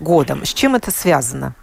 годом. 0.00 0.44
С 0.44 0.52
чем 0.52 0.74
это 0.74 0.90
связано? 0.90 1.54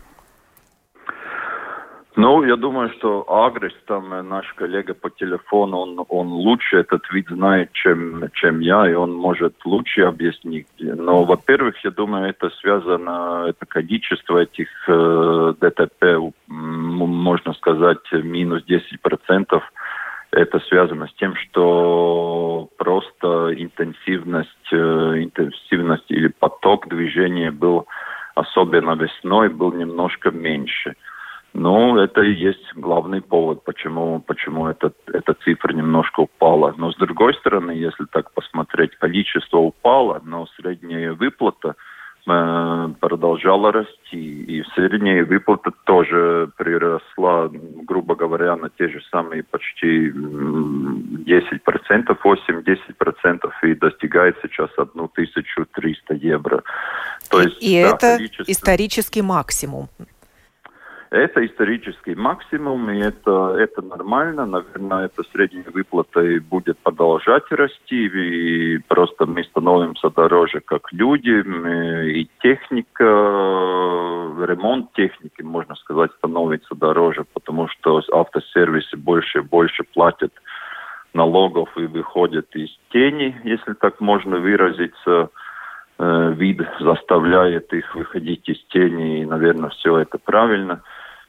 Ну, 2.18 2.44
я 2.44 2.56
думаю, 2.56 2.90
что 2.92 3.26
Агрис, 3.28 3.74
там 3.88 4.14
э, 4.14 4.22
наш 4.22 4.54
коллега 4.54 4.94
по 4.94 5.10
телефону, 5.10 5.78
он, 5.80 6.06
он 6.08 6.28
лучше 6.28 6.78
этот 6.78 7.02
вид 7.12 7.28
знает, 7.28 7.74
чем, 7.74 8.30
чем 8.34 8.62
я, 8.62 8.90
и 8.90 8.94
он 8.94 9.14
может 9.14 9.54
лучше 9.66 10.04
объяснить. 10.04 10.68
Но, 10.80 11.26
во-первых, 11.26 11.76
я 11.84 11.92
думаю, 11.92 12.30
это 12.30 12.50
связано, 12.62 13.48
это 13.50 13.66
количество 13.66 14.38
этих 14.38 14.70
э, 14.88 15.54
ДТП, 15.60 16.34
можно 16.48 17.54
сказать, 17.54 18.10
минус 18.14 18.64
10%. 18.66 19.62
Это 20.32 20.60
связано 20.70 21.08
с 21.08 21.14
тем, 21.16 21.36
что 21.36 22.70
просто 22.78 23.54
интенсивность, 23.58 24.72
э, 24.72 24.76
интенсивность 24.78 26.10
или 26.10 26.28
поток 26.40 26.88
движения 26.88 27.52
был, 27.52 27.88
особенно 28.36 28.96
весной, 28.96 29.50
был 29.50 29.74
немножко 29.74 30.32
меньше. 30.32 30.96
Ну, 31.58 31.98
это 31.98 32.22
и 32.22 32.34
есть 32.34 32.74
главный 32.76 33.22
повод, 33.22 33.64
почему, 33.64 34.20
почему 34.20 34.68
эта, 34.68 34.92
эта 35.08 35.34
цифра 35.36 35.72
немножко 35.72 36.20
упала. 36.20 36.76
Но 36.78 36.92
с 36.92 36.98
другой 36.98 37.34
стороны, 37.36 37.72
если 37.72 38.04
так 38.12 38.30
посмотреть, 38.34 38.98
количество 38.98 39.60
упало, 39.60 40.22
но 40.26 40.48
средняя 40.58 41.14
выплата 41.14 41.76
э, 42.28 42.90
продолжала 43.00 43.72
расти. 43.72 44.44
И 44.44 44.64
средняя 44.76 45.24
выплата 45.24 45.72
тоже 45.86 46.50
приросла, 46.58 47.50
грубо 47.88 48.16
говоря, 48.16 48.58
на 48.58 48.70
те 48.70 48.90
же 48.90 49.02
самые 49.10 49.44
почти 49.44 50.10
10%, 50.10 50.12
8-10% 51.26 53.52
и 53.64 53.76
достигает 53.76 54.36
сейчас 54.42 54.70
1300 54.78 56.16
евро. 56.16 56.64
То 57.32 57.40
есть, 57.40 57.64
и 57.64 57.82
да, 57.82 57.92
это 57.92 58.18
количество... 58.18 58.52
исторический 58.52 59.22
максимум. 59.22 59.88
Это 61.12 61.46
исторический 61.46 62.16
максимум, 62.16 62.90
и 62.90 63.00
это, 63.00 63.56
это 63.58 63.82
нормально. 63.82 64.46
Наверное, 64.46 65.06
эта 65.06 65.24
средняя 65.32 65.66
выплата 65.72 66.22
и 66.22 66.40
будет 66.40 66.78
продолжать 66.80 67.44
расти, 67.52 68.08
и 68.08 68.78
просто 68.88 69.26
мы 69.26 69.44
становимся 69.44 70.10
дороже 70.10 70.62
как 70.62 70.92
люди, 70.92 71.44
и 72.10 72.28
техника, 72.42 73.04
ремонт 73.04 74.94
техники, 74.94 75.42
можно 75.42 75.76
сказать, 75.76 76.12
становится 76.18 76.74
дороже, 76.76 77.24
потому 77.34 77.68
что 77.68 78.02
автосервисы 78.12 78.98
больше 78.98 79.40
и 79.40 79.42
больше 79.42 79.84
платят 79.84 80.34
налогов 81.14 81.70
и 81.78 81.86
выходят 81.86 82.54
из 82.56 82.70
тени, 82.92 83.40
если 83.44 83.74
так 83.74 84.02
можно 84.02 84.38
выразиться 84.38 85.30
э, 85.98 86.34
вид 86.36 86.62
заставляет 86.80 87.74
их 87.74 87.96
выходить 87.96 88.48
из 88.50 88.62
тени, 88.66 89.22
и, 89.22 89.26
наверное, 89.26 89.70
все 89.70 90.00
это 90.00 90.18
правильно. 90.18 90.82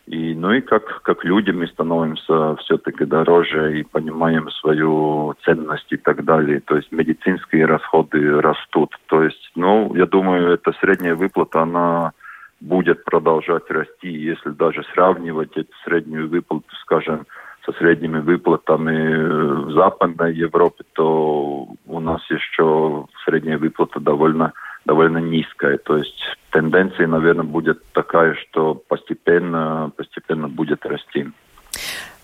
И, 0.06 0.34
ну 0.34 0.52
и 0.52 0.60
как, 0.60 1.02
как 1.02 1.24
люди 1.24 1.50
мы 1.50 1.66
становимся 1.66 2.54
все-таки 2.56 3.04
дороже 3.04 3.80
и 3.80 3.82
понимаем 3.82 4.48
свою 4.50 5.34
ценность 5.44 5.90
и 5.90 5.96
так 5.96 6.24
далее. 6.24 6.60
То 6.60 6.76
есть 6.76 6.92
медицинские 6.92 7.66
расходы 7.66 8.40
растут. 8.40 8.94
То 9.06 9.24
есть, 9.24 9.50
ну, 9.56 9.94
я 9.96 10.06
думаю, 10.06 10.52
эта 10.52 10.72
средняя 10.80 11.16
выплата, 11.16 11.62
она 11.62 12.12
будет 12.60 13.04
продолжать 13.04 13.68
расти. 13.68 14.08
Если 14.08 14.50
даже 14.50 14.84
сравнивать 14.94 15.56
эту 15.56 15.72
среднюю 15.84 16.28
выплату, 16.28 16.74
скажем, 16.82 17.26
со 17.64 17.72
средними 17.72 18.20
выплатами 18.20 19.64
в 19.64 19.72
Западной 19.72 20.32
Европе, 20.34 20.84
то 20.92 21.66
у 21.84 22.00
нас 22.00 22.22
еще 22.30 23.06
средняя 23.24 23.58
выплата 23.58 23.98
довольно 23.98 24.52
довольно 24.86 25.18
низкая. 25.18 25.78
То 25.78 25.98
есть 25.98 26.18
тенденция, 26.50 27.06
наверное, 27.06 27.44
будет 27.44 27.84
такая, 27.92 28.34
что 28.34 28.74
постепенно, 28.74 29.92
постепенно 29.96 30.48
будет 30.48 30.86
расти. 30.86 31.26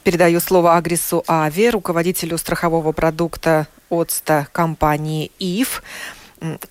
Передаю 0.04 0.40
слово 0.40 0.76
Агрису 0.76 1.23
Ави, 1.28 1.71
руководителю 1.71 2.38
страхового 2.38 2.92
продукта 2.92 3.66
ОЦТА 3.90 4.49
компании 4.52 5.31
ИФ. 5.38 5.83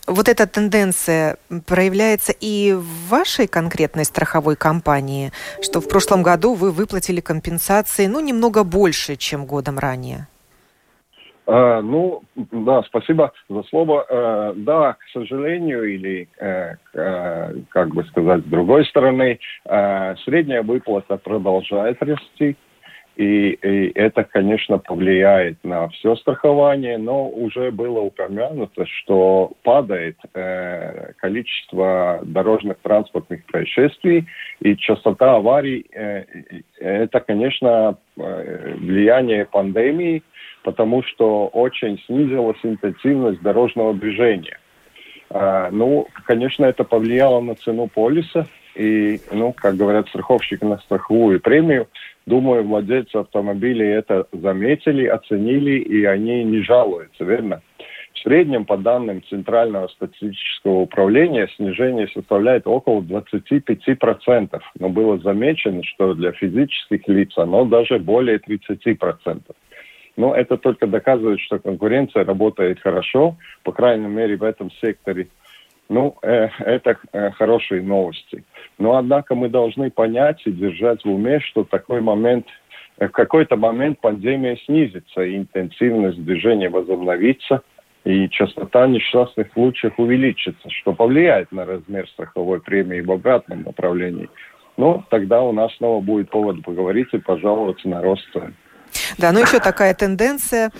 Вот 0.05 0.27
эта 0.27 0.47
тенденция 0.47 1.37
проявляется 1.65 2.33
и 2.33 2.73
в 2.73 3.07
вашей 3.07 3.47
конкретной 3.47 4.03
страховой 4.03 4.57
компании, 4.57 5.31
что 5.61 5.79
в 5.79 5.87
прошлом 5.87 6.23
году 6.23 6.55
вы 6.55 6.71
выплатили 6.71 7.21
компенсации, 7.21 8.07
ну, 8.07 8.19
немного 8.19 8.65
больше, 8.65 9.15
чем 9.15 9.45
годом 9.45 9.79
ранее. 9.79 10.27
А, 11.53 11.81
ну, 11.81 12.21
да, 12.35 12.81
спасибо 12.83 13.33
за 13.49 13.63
слово. 13.63 14.05
А, 14.09 14.53
да, 14.55 14.93
к 14.93 15.03
сожалению, 15.11 15.83
или, 15.83 16.29
а, 16.39 17.51
как 17.69 17.93
бы 17.93 18.05
сказать, 18.05 18.41
с 18.41 18.49
другой 18.49 18.85
стороны, 18.85 19.37
а, 19.65 20.15
средняя 20.23 20.63
выплата 20.63 21.17
продолжает 21.17 22.01
расти. 22.01 22.55
И, 23.17 23.49
и 23.49 23.91
это, 23.93 24.23
конечно, 24.23 24.77
повлияет 24.77 25.57
на 25.63 25.89
все 25.89 26.15
страхование, 26.15 26.97
но 26.97 27.27
уже 27.27 27.69
было 27.71 27.99
упомянуто, 27.99 28.85
что 28.85 29.51
падает 29.63 30.17
э, 30.33 31.13
количество 31.17 32.21
дорожных 32.23 32.77
транспортных 32.79 33.45
происшествий 33.45 34.27
и 34.61 34.75
частота 34.77 35.35
аварий. 35.35 35.85
Э, 35.93 36.23
это, 36.79 37.19
конечно, 37.19 37.97
влияние 38.15 39.45
пандемии, 39.45 40.23
потому 40.63 41.03
что 41.03 41.47
очень 41.47 41.99
снизилась 42.05 42.59
интенсивность 42.63 43.41
дорожного 43.41 43.93
движения. 43.93 44.57
А, 45.33 45.69
ну, 45.71 46.07
конечно, 46.25 46.65
это 46.65 46.83
повлияло 46.83 47.39
на 47.39 47.55
цену 47.55 47.87
полиса, 47.87 48.47
и, 48.75 49.19
ну, 49.31 49.53
как 49.53 49.75
говорят 49.75 50.07
страховщики 50.07 50.63
на 50.63 50.77
страховую 50.79 51.39
премию, 51.39 51.87
думаю, 52.25 52.63
владельцы 52.63 53.15
автомобилей 53.15 53.87
это 53.87 54.27
заметили, 54.31 55.05
оценили, 55.05 55.79
и 55.79 56.03
они 56.05 56.43
не 56.43 56.61
жалуются, 56.61 57.23
верно? 57.23 57.61
В 58.13 58.19
среднем, 58.19 58.65
по 58.65 58.77
данным 58.77 59.23
Центрального 59.29 59.87
статистического 59.87 60.81
управления, 60.81 61.47
снижение 61.55 62.07
составляет 62.09 62.67
около 62.67 63.01
25%. 63.01 64.61
Но 64.79 64.89
было 64.89 65.17
замечено, 65.19 65.81
что 65.83 66.13
для 66.13 66.31
физических 66.31 67.07
лиц 67.07 67.31
оно 67.37 67.65
даже 67.65 67.99
более 67.99 68.37
30%. 68.37 69.41
Но 70.17 70.35
это 70.35 70.57
только 70.57 70.87
доказывает, 70.87 71.39
что 71.39 71.57
конкуренция 71.57 72.25
работает 72.25 72.79
хорошо, 72.81 73.37
по 73.63 73.71
крайней 73.71 74.07
мере 74.07 74.35
в 74.35 74.43
этом 74.43 74.69
секторе. 74.81 75.27
Ну, 75.91 76.15
э, 76.21 76.47
это 76.59 76.97
э, 77.11 77.31
хорошие 77.31 77.81
новости. 77.81 78.45
Но, 78.77 78.95
однако, 78.95 79.35
мы 79.35 79.49
должны 79.49 79.91
понять 79.91 80.41
и 80.45 80.51
держать 80.51 81.03
в 81.03 81.11
уме, 81.13 81.41
что 81.41 81.65
такой 81.65 81.99
момент, 81.99 82.47
э, 82.97 83.09
в 83.09 83.11
какой-то 83.11 83.57
момент 83.57 83.99
пандемия 83.99 84.55
снизится, 84.65 85.21
и 85.21 85.35
интенсивность 85.35 86.23
движения 86.23 86.69
возобновится, 86.69 87.61
и 88.05 88.29
частота 88.29 88.87
несчастных 88.87 89.51
случаев 89.51 89.95
увеличится, 89.97 90.69
что 90.69 90.93
повлияет 90.93 91.51
на 91.51 91.65
размер 91.65 92.07
страховой 92.07 92.61
премии 92.61 93.01
в 93.01 93.11
обратном 93.11 93.63
направлении. 93.63 94.29
Ну, 94.77 95.03
тогда 95.09 95.41
у 95.41 95.51
нас 95.51 95.75
снова 95.75 95.99
будет 96.01 96.29
повод 96.29 96.63
поговорить 96.63 97.09
и 97.11 97.17
пожаловаться 97.17 97.89
на 97.89 98.01
рост 98.01 98.25
цен. 98.31 98.55
Да, 99.17 99.31
но 99.31 99.39
еще 99.39 99.59
такая 99.59 99.93
тенденция. 99.93 100.71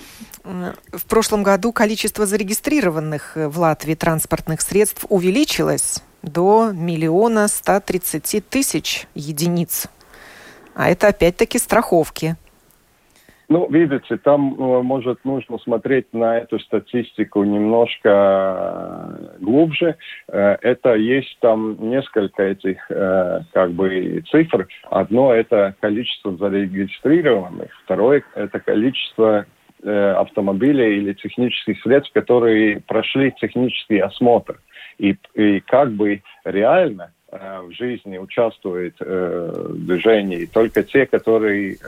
В 0.44 1.04
прошлом 1.06 1.42
году 1.42 1.72
количество 1.72 2.26
зарегистрированных 2.26 3.32
в 3.36 3.58
Латвии 3.58 3.94
транспортных 3.94 4.60
средств 4.60 5.06
увеличилось 5.08 6.02
до 6.22 6.70
миллиона 6.72 7.48
ста 7.48 7.80
тридцати 7.80 8.40
тысяч 8.40 9.06
единиц. 9.14 9.86
А 10.74 10.90
это 10.90 11.08
опять-таки 11.08 11.58
страховки. 11.58 12.36
Ну, 13.52 13.68
видите, 13.68 14.16
там, 14.16 14.54
э, 14.54 14.82
может, 14.82 15.26
нужно 15.26 15.58
смотреть 15.58 16.06
на 16.14 16.38
эту 16.38 16.58
статистику 16.58 17.44
немножко 17.44 18.08
э, 18.08 19.36
глубже. 19.40 19.96
Э, 20.28 20.56
это 20.62 20.94
есть 20.94 21.36
там 21.40 21.76
несколько 21.90 22.44
этих, 22.44 22.78
как 22.88 23.72
бы, 23.72 24.24
цифр. 24.30 24.68
Одно– 24.90 25.34
это 25.34 25.74
количество 25.80 26.34
зарегистрированных. 26.34 27.70
Второе– 27.84 28.22
это 28.34 28.58
количество 28.58 29.44
автомобилей 29.84 30.98
или 30.98 31.12
технических 31.12 31.78
средств, 31.82 32.12
которые 32.14 32.80
прошли 32.80 33.34
технический 33.38 33.98
осмотр. 33.98 34.60
И, 34.96 35.16
и 35.34 35.60
как 35.60 35.92
бы 35.92 36.22
реально 36.44 37.10
в 37.30 37.72
жизни 37.72 38.18
участвует 38.18 38.94
э, 39.00 39.52
в 39.70 39.86
движении 39.86 40.44
только 40.44 40.82
те, 40.82 41.06
которые 41.06 41.78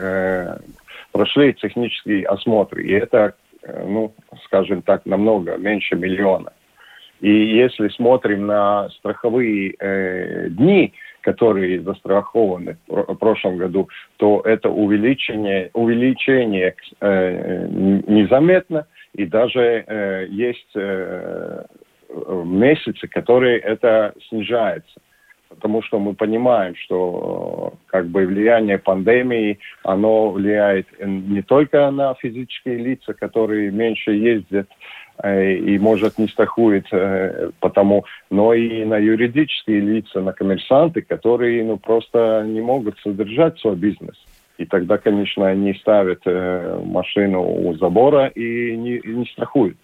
прошли 1.15 1.53
технический 1.53 2.23
осмотр, 2.23 2.79
и 2.79 2.91
это, 2.91 3.35
э, 3.63 3.85
ну, 3.87 4.13
скажем 4.43 4.81
так, 4.81 5.05
намного 5.05 5.55
меньше 5.55 5.95
миллиона. 5.95 6.51
И 7.21 7.31
если 7.31 7.87
смотрим 7.87 8.47
на 8.47 8.89
страховые 8.89 9.75
э, 9.79 10.49
дни, 10.49 10.91
которые 11.21 11.81
застрахованы 11.81 12.75
в 12.87 13.15
прошлом 13.15 13.55
году, 13.55 13.87
то 14.17 14.41
это 14.41 14.69
увеличение, 14.69 15.69
увеличение 15.73 16.75
э, 16.99 17.67
незаметно, 18.07 18.85
и 19.13 19.25
даже 19.25 19.85
э, 19.87 20.27
есть 20.29 20.75
э, 20.75 21.63
месяцы, 22.43 23.07
которые 23.07 23.59
это 23.59 24.13
снижается. 24.27 24.99
Потому 25.55 25.81
что 25.81 25.99
мы 25.99 26.13
понимаем, 26.13 26.75
что 26.75 27.73
как 27.87 28.07
бы 28.07 28.25
влияние 28.25 28.77
пандемии, 28.77 29.59
оно 29.83 30.29
влияет 30.29 30.87
не 30.99 31.41
только 31.41 31.89
на 31.91 32.13
физические 32.15 32.77
лица, 32.77 33.13
которые 33.13 33.71
меньше 33.71 34.11
ездят, 34.11 34.67
и, 35.23 35.79
может, 35.79 36.17
не 36.17 36.27
страхует 36.27 36.87
потому, 37.61 38.03
но 38.29 38.53
и 38.53 38.83
на 38.83 38.97
юридические 38.97 39.79
лица, 39.79 40.21
на 40.21 40.33
коммерсанты, 40.33 41.01
которые 41.01 41.63
ну, 41.63 41.77
просто 41.77 42.43
не 42.45 42.61
могут 42.61 42.99
содержать 42.99 43.57
свой 43.59 43.75
бизнес. 43.77 44.17
И 44.57 44.65
тогда, 44.65 44.97
конечно, 44.97 45.47
они 45.47 45.73
ставят 45.75 46.21
э, 46.25 46.81
машину 46.85 47.41
у 47.43 47.73
забора 47.75 48.27
и 48.27 48.75
не, 48.75 49.01
не 49.03 49.25
страхуют. 49.25 49.77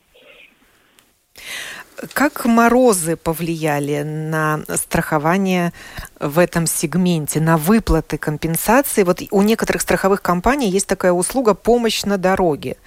Как 2.13 2.45
морозы 2.45 3.15
повлияли 3.15 4.01
на 4.01 4.61
страхование 4.69 5.71
в 6.19 6.39
этом 6.39 6.65
сегменте, 6.65 7.39
на 7.39 7.57
выплаты 7.57 8.17
компенсации? 8.17 9.03
Вот 9.03 9.19
у 9.29 9.41
некоторых 9.41 9.81
страховых 9.81 10.21
компаний 10.21 10.69
есть 10.69 10.87
такая 10.87 11.11
услуга 11.11 11.53
«помощь 11.53 12.03
на 12.03 12.17
дороге». 12.17 12.77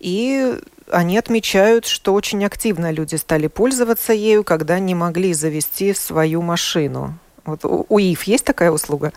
И 0.00 0.54
они 0.90 1.18
отмечают, 1.18 1.86
что 1.86 2.12
очень 2.12 2.44
активно 2.44 2.90
люди 2.92 3.16
стали 3.16 3.46
пользоваться 3.46 4.12
ею, 4.12 4.42
когда 4.42 4.78
не 4.78 4.94
могли 4.94 5.32
завести 5.32 5.94
свою 5.94 6.42
машину. 6.42 7.14
Вот 7.44 7.60
у 7.64 7.98
ИФ 7.98 8.24
есть 8.24 8.44
такая 8.44 8.70
услуга? 8.70 9.12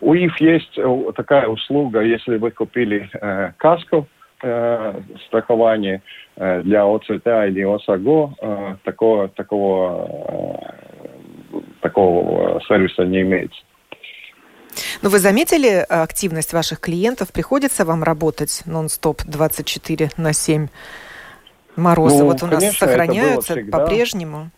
У 0.00 0.14
ИФ 0.14 0.40
есть 0.40 0.76
э, 0.76 1.12
такая 1.14 1.46
услуга, 1.48 2.00
если 2.00 2.36
вы 2.36 2.50
купили 2.50 3.08
э, 3.12 3.52
каску, 3.56 4.06
страхование 4.38 6.02
э, 6.36 6.62
для 6.62 6.86
ОЦТ 6.86 7.26
или 7.48 7.62
ОСАГО, 7.62 8.34
э, 8.40 8.76
такого, 8.84 9.28
такого, 9.28 10.60
э, 11.52 11.60
такого 11.80 12.60
сервиса 12.68 13.04
не 13.04 13.22
имеется. 13.22 13.60
Но 15.02 15.08
вы 15.08 15.18
заметили 15.18 15.84
активность 15.88 16.52
ваших 16.52 16.80
клиентов? 16.80 17.32
Приходится 17.32 17.84
вам 17.84 18.02
работать 18.02 18.62
нон-стоп 18.66 19.22
24 19.24 20.10
на 20.16 20.32
7? 20.32 20.68
Морозы 21.76 22.18
ну, 22.18 22.26
вот 22.26 22.42
у 22.42 22.46
конечно, 22.46 22.66
нас 22.66 22.76
сохраняются 22.76 23.56
по-прежнему? 23.70 24.50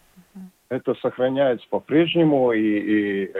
это 0.70 0.94
сохраняется 1.00 1.66
по-прежнему, 1.70 2.52
и, 2.52 2.60
и 2.60 3.30
э, 3.32 3.38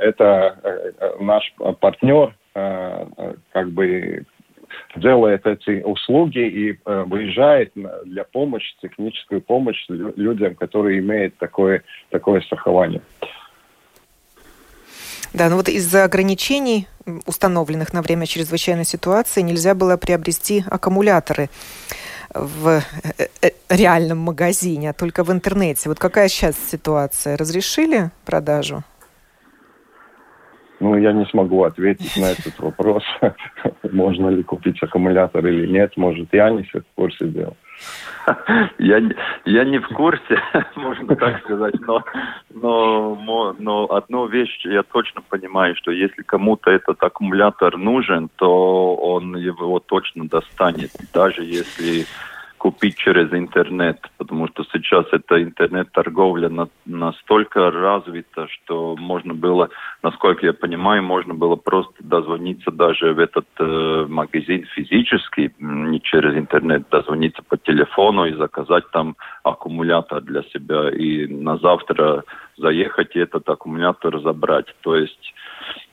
это 0.00 0.58
э, 0.62 1.16
наш 1.20 1.54
партнер 1.80 2.34
э, 2.54 3.34
как 3.52 3.70
бы 3.70 4.24
делает 4.96 5.46
эти 5.46 5.82
услуги 5.82 6.38
и 6.38 6.72
э, 6.72 7.04
выезжает 7.06 7.72
для 8.04 8.24
помощи, 8.24 8.74
техническую 8.80 9.40
помощь 9.40 9.84
людям, 9.88 10.54
которые 10.54 11.00
имеют 11.00 11.36
такое, 11.36 11.82
такое 12.10 12.40
страхование. 12.40 13.02
Да, 15.32 15.50
ну 15.50 15.56
вот 15.56 15.68
из-за 15.68 16.04
ограничений, 16.04 16.88
установленных 17.26 17.92
на 17.92 18.00
время 18.00 18.26
чрезвычайной 18.26 18.84
ситуации, 18.84 19.42
нельзя 19.42 19.74
было 19.74 19.96
приобрести 19.96 20.64
аккумуляторы 20.66 21.50
в 22.32 22.82
э, 23.18 23.26
э, 23.42 23.50
реальном 23.68 24.18
магазине, 24.18 24.90
а 24.90 24.92
только 24.92 25.24
в 25.24 25.32
интернете. 25.32 25.88
Вот 25.88 25.98
какая 25.98 26.28
сейчас 26.28 26.56
ситуация? 26.70 27.36
Разрешили 27.36 28.10
продажу? 28.24 28.82
Ну, 30.80 30.96
я 30.96 31.12
не 31.12 31.24
смогу 31.26 31.64
ответить 31.64 32.16
на 32.16 32.32
этот 32.32 32.58
вопрос. 32.58 33.02
Можно 33.92 34.28
ли 34.28 34.42
купить 34.42 34.82
аккумулятор 34.82 35.46
или 35.46 35.66
нет. 35.66 35.96
Может, 35.96 36.28
я 36.32 36.50
не 36.50 36.62
в 36.62 36.84
курсе 36.94 37.26
дела. 37.28 37.54
Я, 38.78 39.00
я 39.44 39.64
не 39.64 39.78
в 39.78 39.88
курсе, 39.88 40.40
можно 40.76 41.14
так 41.14 41.40
сказать, 41.40 41.74
но, 41.80 42.02
но, 42.50 43.54
но 43.58 43.84
одну 43.84 44.26
вещь 44.26 44.64
я 44.64 44.82
точно 44.82 45.20
понимаю, 45.28 45.76
что 45.76 45.90
если 45.90 46.22
кому-то 46.22 46.70
этот 46.70 47.02
аккумулятор 47.02 47.76
нужен, 47.76 48.28
то 48.36 48.96
он 48.96 49.36
его 49.36 49.78
точно 49.78 50.26
достанет, 50.28 50.90
даже 51.12 51.44
если 51.44 52.06
купить 52.58 52.96
через 52.96 53.32
интернет, 53.32 53.98
потому 54.18 54.48
что 54.48 54.64
сейчас 54.72 55.06
эта 55.12 55.42
интернет-торговля 55.42 56.48
на, 56.48 56.68
настолько 56.84 57.70
развита, 57.70 58.48
что 58.48 58.96
можно 58.96 59.34
было, 59.34 59.70
насколько 60.02 60.46
я 60.46 60.52
понимаю, 60.52 61.02
можно 61.02 61.34
было 61.34 61.56
просто 61.56 61.94
дозвониться 62.00 62.70
даже 62.70 63.12
в 63.12 63.18
этот 63.18 63.46
э, 63.58 64.06
магазин 64.08 64.66
физически, 64.74 65.54
не 65.58 66.00
через 66.00 66.34
интернет, 66.36 66.88
дозвониться 66.90 67.42
по 67.42 67.56
телефону 67.56 68.26
и 68.26 68.34
заказать 68.34 68.90
там 68.90 69.16
аккумулятор 69.42 70.20
для 70.22 70.42
себя. 70.44 70.90
И 70.90 71.26
на 71.26 71.58
завтра 71.58 72.24
заехать 72.56 73.16
и 73.16 73.20
этот 73.20 73.48
аккумулятор 73.48 74.20
забрать. 74.20 74.74
То 74.80 74.96
есть, 74.96 75.34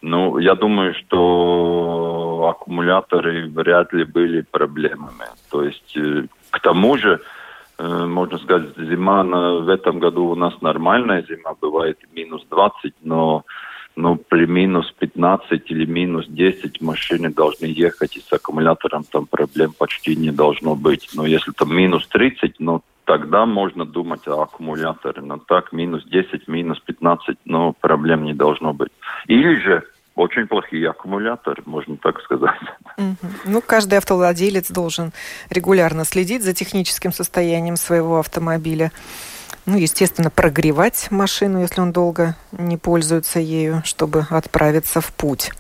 ну, 0.02 0.38
я 0.38 0.56
думаю, 0.56 0.94
что 0.94 2.48
аккумуляторы 2.50 3.50
вряд 3.50 3.94
ли 3.94 4.04
были 4.04 4.42
проблемами. 4.42 5.28
То 5.50 5.64
есть 5.64 5.98
э, 5.98 6.26
к 6.50 6.60
тому 6.60 6.98
же, 6.98 7.22
э, 7.78 8.06
можно 8.06 8.38
сказать, 8.40 8.76
зима 8.78 9.24
на, 9.24 9.60
в 9.60 9.70
этом 9.70 10.00
году 10.00 10.28
у 10.28 10.36
нас 10.36 10.62
нормальная 10.62 11.24
зима, 11.24 11.56
бывает 11.60 12.00
минус 12.14 12.46
20, 12.50 12.94
но 13.04 13.44
но 13.96 14.16
при 14.16 14.48
минус 14.48 14.92
15 15.00 15.70
или 15.70 15.86
минус 15.86 16.26
10 16.28 16.82
машины 16.82 17.30
должны 17.30 17.66
ехать, 17.66 18.18
и 18.18 18.22
с 18.22 18.34
аккумулятором 18.34 19.04
там 19.04 19.28
проблем 19.28 19.74
почти 19.78 20.16
не 20.16 20.32
должно 20.32 20.76
быть. 20.76 21.10
Но 21.14 21.28
если 21.28 21.52
там 21.52 21.76
минус 21.76 22.08
30, 22.08 22.56
ну, 22.60 22.82
тогда 23.06 23.46
можно 23.46 23.86
думать 23.86 24.28
о 24.28 24.42
аккумуляторе. 24.42 25.22
Но 25.22 25.38
так, 25.38 25.72
минус 25.74 26.04
10, 26.06 26.48
минус 26.48 26.80
15, 26.80 27.38
ну, 27.46 27.74
проблем 27.74 28.24
не 28.24 28.34
должно 28.34 28.74
быть. 28.74 28.92
Или 29.28 29.60
же 29.60 29.84
очень 30.16 30.48
плохие 30.48 30.90
аккумуляторы, 30.90 31.64
можно 31.66 31.98
так 31.98 32.22
сказать. 32.22 32.60
Угу. 32.98 33.28
Ну, 33.46 33.62
каждый 33.62 33.98
автовладелец 33.98 34.70
должен 34.72 35.12
регулярно 35.50 36.06
следить 36.06 36.44
за 36.44 36.54
техническим 36.54 37.12
состоянием 37.12 37.76
своего 37.78 38.20
автомобиля. 38.20 38.92
Ну, 39.66 39.78
естественно, 39.78 40.30
прогревать 40.30 41.08
машину, 41.10 41.62
если 41.62 41.82
он 41.82 41.92
долго 41.92 42.36
не 42.52 42.78
пользуется 42.78 43.40
ею, 43.40 43.82
чтобы 43.86 44.26
отправиться 44.30 45.02
в 45.02 45.12
путь. 45.14 45.52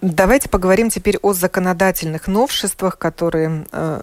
Давайте 0.00 0.48
поговорим 0.48 0.90
теперь 0.90 1.16
о 1.22 1.32
законодательных 1.32 2.28
новшествах, 2.28 2.98
которые 2.98 3.66
э, 3.72 4.02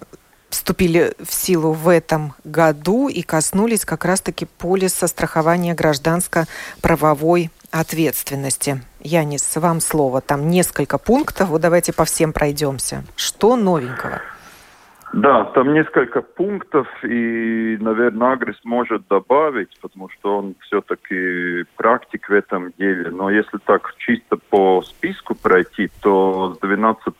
вступили 0.56 1.12
в 1.22 1.32
силу 1.32 1.72
в 1.72 1.88
этом 1.88 2.32
году 2.44 3.08
и 3.08 3.22
коснулись 3.22 3.84
как 3.84 4.04
раз-таки 4.04 4.46
полиса 4.46 5.06
страхования 5.06 5.74
гражданско-правовой 5.74 7.50
ответственности. 7.70 8.80
Янис, 9.00 9.54
вам 9.56 9.80
слово. 9.80 10.20
Там 10.22 10.48
несколько 10.48 10.96
пунктов. 10.98 11.50
Вот 11.50 11.60
давайте 11.60 11.92
по 11.92 12.04
всем 12.06 12.32
пройдемся. 12.32 13.04
Что 13.16 13.56
новенького? 13.56 14.22
Да, 15.12 15.44
там 15.44 15.72
несколько 15.72 16.20
пунктов, 16.20 16.88
и, 17.04 17.78
наверное, 17.80 18.32
Агрис 18.32 18.56
может 18.64 19.06
добавить, 19.08 19.78
потому 19.80 20.10
что 20.10 20.38
он 20.38 20.56
все-таки 20.62 21.64
практик 21.76 22.28
в 22.28 22.32
этом 22.32 22.72
деле. 22.76 23.10
Но 23.10 23.30
если 23.30 23.58
так 23.64 23.94
чисто 23.98 24.36
по 24.50 24.82
списку 24.82 25.34
пройти, 25.34 25.90
то 26.02 26.54
с 26.54 26.58
12 26.58 27.14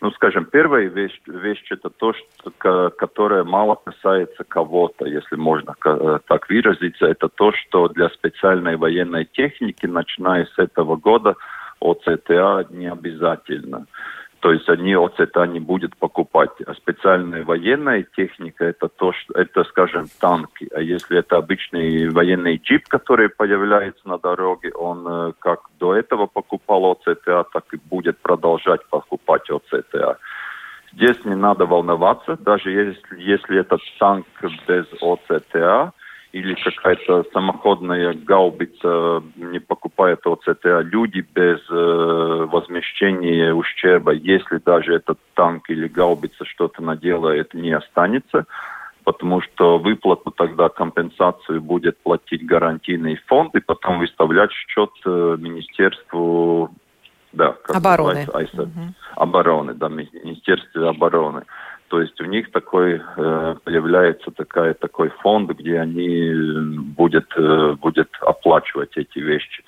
ну, 0.00 0.10
скажем, 0.12 0.46
первая 0.46 0.88
вещь, 0.88 1.20
вещь 1.26 1.64
это 1.70 1.90
то, 1.90 2.14
что, 2.14 2.90
которая 2.90 3.44
мало 3.44 3.74
касается 3.74 4.44
кого-то, 4.44 5.06
если 5.06 5.36
можно 5.36 5.74
э, 5.84 6.18
так 6.26 6.48
выразиться, 6.48 7.06
это 7.06 7.28
то, 7.28 7.52
что 7.52 7.88
для 7.88 8.08
специальной 8.08 8.76
военной 8.76 9.26
техники, 9.26 9.86
начиная 9.86 10.46
с 10.46 10.58
этого 10.58 10.96
года, 10.96 11.36
ОЦТА 11.80 12.66
не 12.70 12.90
обязательно. 12.90 13.86
То 14.40 14.52
есть 14.52 14.68
они 14.70 14.94
ОЦТА 14.94 15.46
не 15.46 15.60
будут 15.60 15.96
покупать. 15.96 16.50
А 16.66 16.74
специальная 16.74 17.44
военная 17.44 18.06
техника 18.16 18.64
это 18.64 18.88
то, 18.88 19.12
что 19.12 19.34
это, 19.34 19.64
скажем, 19.64 20.06
танки. 20.18 20.66
А 20.74 20.80
если 20.80 21.18
это 21.18 21.36
обычный 21.36 22.08
военный 22.08 22.56
джип, 22.56 22.88
который 22.88 23.28
появляется 23.28 24.08
на 24.08 24.18
дороге, 24.18 24.72
он 24.72 25.06
э, 25.06 25.32
как 25.38 25.60
до 25.78 25.94
этого 25.94 26.26
покупал 26.26 26.92
ОЦТА, 26.92 27.44
так 27.52 27.64
и 27.72 27.76
будет 27.76 28.18
продолжать 28.18 28.86
покупать 28.88 29.50
ОЦТА. 29.50 30.18
Здесь 30.94 31.22
не 31.24 31.36
надо 31.36 31.66
волноваться, 31.66 32.36
даже 32.40 32.70
если, 32.70 33.20
если 33.20 33.60
этот 33.60 33.80
танк 33.98 34.26
без 34.66 34.86
ОЦТА, 35.02 35.92
или 36.32 36.54
какая-то 36.54 37.24
самоходная 37.32 38.14
гаубица 38.14 39.22
не 39.36 39.58
покупает 39.58 40.24
ОЦТ, 40.24 40.64
люди 40.82 41.26
без 41.34 41.58
э, 41.70 42.46
возмещения 42.50 43.52
ущерба, 43.52 44.12
если 44.12 44.58
даже 44.58 44.94
этот 44.94 45.18
танк 45.34 45.68
или 45.70 45.88
гаубица 45.88 46.44
что-то 46.44 46.82
наделает, 46.82 47.52
не 47.52 47.72
останется, 47.72 48.46
потому 49.02 49.40
что 49.40 49.78
выплату 49.78 50.30
тогда 50.30 50.68
компенсацию 50.68 51.60
будет 51.60 51.98
платить 51.98 52.46
гарантийный 52.46 53.16
фонд 53.26 53.56
и 53.56 53.60
потом 53.60 53.98
выставлять 53.98 54.52
счет 54.52 54.90
э, 55.04 55.36
Министерству 55.38 56.70
да, 57.32 57.56
обороны. 57.68 58.26
Угу. 58.26 58.94
Обороны, 59.16 59.74
да, 59.74 59.88
Министерстве 59.88 60.88
обороны. 60.88 61.42
То 61.90 62.00
есть 62.00 62.20
у 62.20 62.24
них 62.24 62.52
такой 62.52 63.02
э, 63.02 63.54
появляется 63.64 64.30
такая, 64.30 64.74
такой 64.74 65.08
фонд, 65.22 65.50
где 65.50 65.80
они 65.80 66.32
будет, 66.96 67.26
э, 67.36 67.72
будет 67.72 68.08
оплачивать 68.20 68.96
эти 68.96 69.18
вещи. 69.18 69.64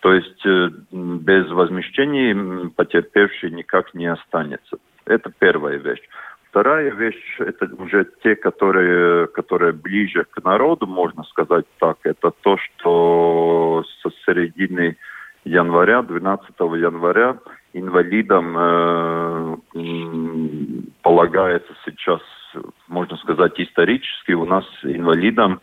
То 0.00 0.12
есть 0.12 0.44
э, 0.44 0.70
без 0.90 1.48
возмещений 1.52 2.68
потерпевший 2.70 3.52
никак 3.52 3.94
не 3.94 4.06
останется. 4.06 4.78
Это 5.04 5.32
первая 5.38 5.76
вещь. 5.78 6.02
Вторая 6.50 6.90
вещь, 6.90 7.36
это 7.38 7.70
уже 7.78 8.08
те, 8.24 8.34
которые, 8.34 9.28
которые 9.28 9.72
ближе 9.72 10.26
к 10.32 10.42
народу, 10.42 10.88
можно 10.88 11.22
сказать 11.22 11.66
так, 11.78 11.98
это 12.02 12.32
то, 12.42 12.58
что 12.58 13.84
со 14.02 14.10
середины 14.26 14.96
января, 15.44 16.02
12 16.02 16.50
января, 16.58 17.38
инвалидам 17.72 18.56
э, 18.58 19.56
полагается 21.02 21.72
сейчас, 21.84 22.20
можно 22.88 23.16
сказать, 23.18 23.52
исторически, 23.58 24.32
у 24.32 24.44
нас 24.44 24.64
инвалидам 24.82 25.60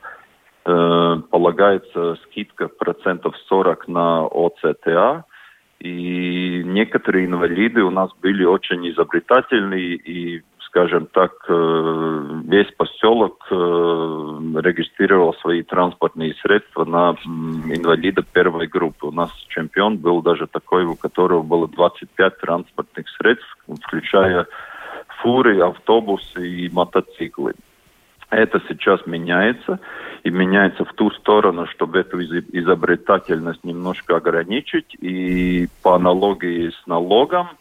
э, 0.65 1.21
полагается 1.29 2.17
скидка 2.25 2.67
процентов 2.67 3.35
40 3.47 3.87
на 3.87 4.25
ОЦТА, 4.25 5.25
и 5.79 6.61
некоторые 6.65 7.25
инвалиды 7.25 7.83
у 7.83 7.89
нас 7.89 8.11
были 8.21 8.43
очень 8.43 8.89
изобретательные 8.89 9.95
и 9.95 10.43
скажем 10.69 11.07
так, 11.07 11.31
э, 11.47 12.41
весь 12.45 12.71
поселок 12.77 13.43
э, 13.49 13.55
регистрировал 13.55 15.33
свои 15.35 15.63
транспортные 15.63 16.35
средства 16.35 16.85
на 16.85 17.15
инвалида 17.25 18.21
первой 18.21 18.67
группы. 18.67 19.07
У 19.07 19.11
нас 19.11 19.31
чемпион 19.47 19.97
был 19.97 20.21
даже 20.21 20.45
такой, 20.45 20.85
у 20.85 20.95
которого 20.95 21.41
было 21.41 21.67
25 21.67 22.37
транспортных 22.37 23.09
средств, 23.17 23.57
включая 23.83 24.45
фуры, 25.21 25.59
автобусы 25.61 26.47
и 26.47 26.69
мотоциклы. 26.69 27.53
Это 28.29 28.61
сейчас 28.67 29.05
меняется, 29.07 29.79
и 30.23 30.29
меняется 30.29 30.85
в 30.85 30.93
ту 30.93 31.09
сторону, 31.11 31.65
чтобы 31.67 31.99
эту 31.99 32.21
изобретательность 32.21 33.63
немножко 33.63 34.17
ограничить, 34.17 34.95
и 35.01 35.67
по 35.81 35.95
аналогии 35.95 36.69
с 36.69 36.87
налогом– 36.87 37.49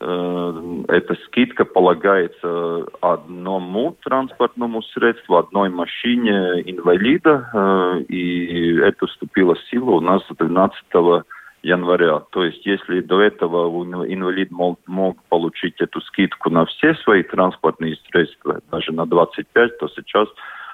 Э, 0.00 0.84
эта 0.88 1.14
скидка 1.26 1.64
полагается 1.64 2.86
одному 3.00 3.96
транспортному 4.04 4.82
средству, 4.82 5.36
одной 5.36 5.70
машине 5.70 6.62
инвалида, 6.64 7.50
э, 7.52 8.00
и 8.08 8.78
это 8.78 9.06
вступило 9.06 9.56
в 9.56 9.62
силу 9.70 9.96
у 9.96 10.00
нас 10.00 10.22
12 10.28 10.84
января. 11.62 12.20
То 12.30 12.44
есть, 12.44 12.64
если 12.66 13.00
до 13.00 13.20
этого 13.20 13.68
инвалид 14.06 14.50
мог, 14.50 14.80
мог 14.86 15.22
получить 15.28 15.80
эту 15.80 16.00
скидку 16.02 16.50
на 16.50 16.66
все 16.66 16.94
свои 16.94 17.22
транспортные 17.22 17.96
средства, 18.08 18.60
даже 18.70 18.92
на 18.92 19.06
25, 19.06 19.78
то 19.78 19.88
сейчас 19.88 20.28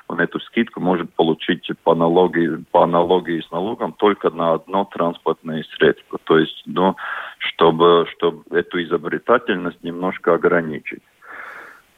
он 0.09 0.21
эту 0.21 0.39
скидку 0.41 0.81
может 0.81 1.13
получить 1.15 1.67
по 1.83 1.93
аналогии, 1.93 2.63
по 2.71 2.85
аналогии 2.85 3.41
с 3.41 3.51
налогом 3.51 3.93
только 3.93 4.31
на 4.31 4.55
одно 4.55 4.85
транспортное 4.85 5.65
средство. 5.77 6.19
То 6.25 6.39
есть, 6.39 6.63
ну, 6.67 6.95
чтобы, 7.39 8.07
чтобы 8.13 8.45
эту 8.57 8.83
изобретательность 8.83 9.83
немножко 9.83 10.35
ограничить. 10.35 11.03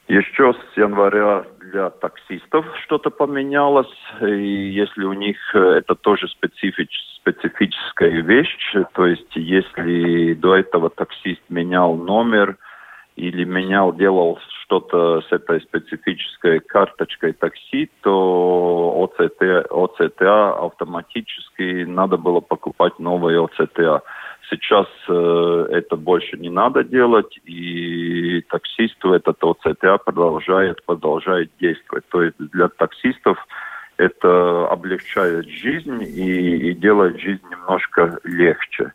Еще 0.08 0.52
с 0.52 0.76
января 0.76 1.44
для 1.60 1.90
таксистов 1.90 2.64
что-то 2.84 3.10
поменялось, 3.10 3.92
и 4.20 4.70
если 4.70 5.04
у 5.04 5.12
них 5.12 5.36
это 5.54 5.96
тоже 5.96 6.28
специфич, 6.28 6.90
специфическая 7.16 8.22
вещь, 8.22 8.74
то 8.94 9.06
есть 9.06 9.34
если 9.34 10.34
до 10.34 10.54
этого 10.54 10.90
таксист 10.90 11.42
менял 11.48 11.96
номер, 11.96 12.56
или 13.16 13.44
менял, 13.44 13.94
делал 13.94 14.38
что-то 14.62 15.22
с 15.22 15.32
этой 15.32 15.60
специфической 15.62 16.60
карточкой 16.60 17.32
такси, 17.32 17.90
то 18.02 19.10
ОЦТ, 19.18 19.70
ОЦТА 19.70 20.52
автоматически 20.52 21.84
надо 21.84 22.18
было 22.18 22.40
покупать 22.40 22.98
новые 22.98 23.42
ОЦТА. 23.42 24.02
Сейчас 24.48 24.86
э, 25.08 25.66
это 25.72 25.96
больше 25.96 26.36
не 26.36 26.50
надо 26.50 26.84
делать, 26.84 27.38
и 27.44 28.42
таксисту 28.48 29.12
этот 29.12 29.42
ОЦТА 29.42 29.98
продолжает, 29.98 30.84
продолжает 30.84 31.50
действовать. 31.60 32.04
То 32.10 32.22
есть 32.22 32.36
для 32.38 32.68
таксистов 32.68 33.38
это 33.96 34.68
облегчает 34.68 35.48
жизнь 35.48 36.02
и, 36.02 36.70
и 36.70 36.74
делает 36.74 37.18
жизнь 37.18 37.42
немножко 37.50 38.20
легче. 38.24 38.92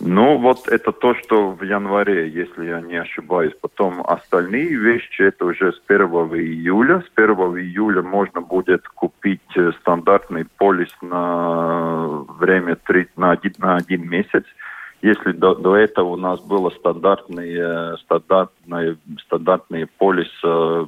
Ну, 0.00 0.38
вот 0.38 0.68
это 0.68 0.92
то, 0.92 1.14
что 1.14 1.50
в 1.50 1.62
январе, 1.64 2.28
если 2.28 2.66
я 2.66 2.80
не 2.80 2.96
ошибаюсь. 2.96 3.52
Потом 3.60 4.00
остальные 4.06 4.76
вещи, 4.76 5.22
это 5.22 5.46
уже 5.46 5.72
с 5.72 5.82
1 5.88 6.06
июля. 6.06 7.00
С 7.00 7.10
1 7.16 7.34
июля 7.58 8.02
можно 8.02 8.40
будет 8.40 8.86
купить 8.88 9.40
э, 9.56 9.72
стандартный 9.80 10.44
полис 10.44 10.90
на 11.02 12.24
время 12.38 12.76
3, 12.76 13.08
на, 13.16 13.32
один, 13.32 13.52
на 13.58 13.76
один 13.76 14.08
месяц. 14.08 14.44
Если 15.02 15.32
до, 15.32 15.56
до 15.56 15.76
этого 15.76 16.10
у 16.10 16.16
нас 16.16 16.40
было 16.40 16.70
стандартные, 16.70 17.96
стандартные, 17.98 18.98
стандартные 19.26 19.86
полис 19.98 20.30
э, 20.44 20.86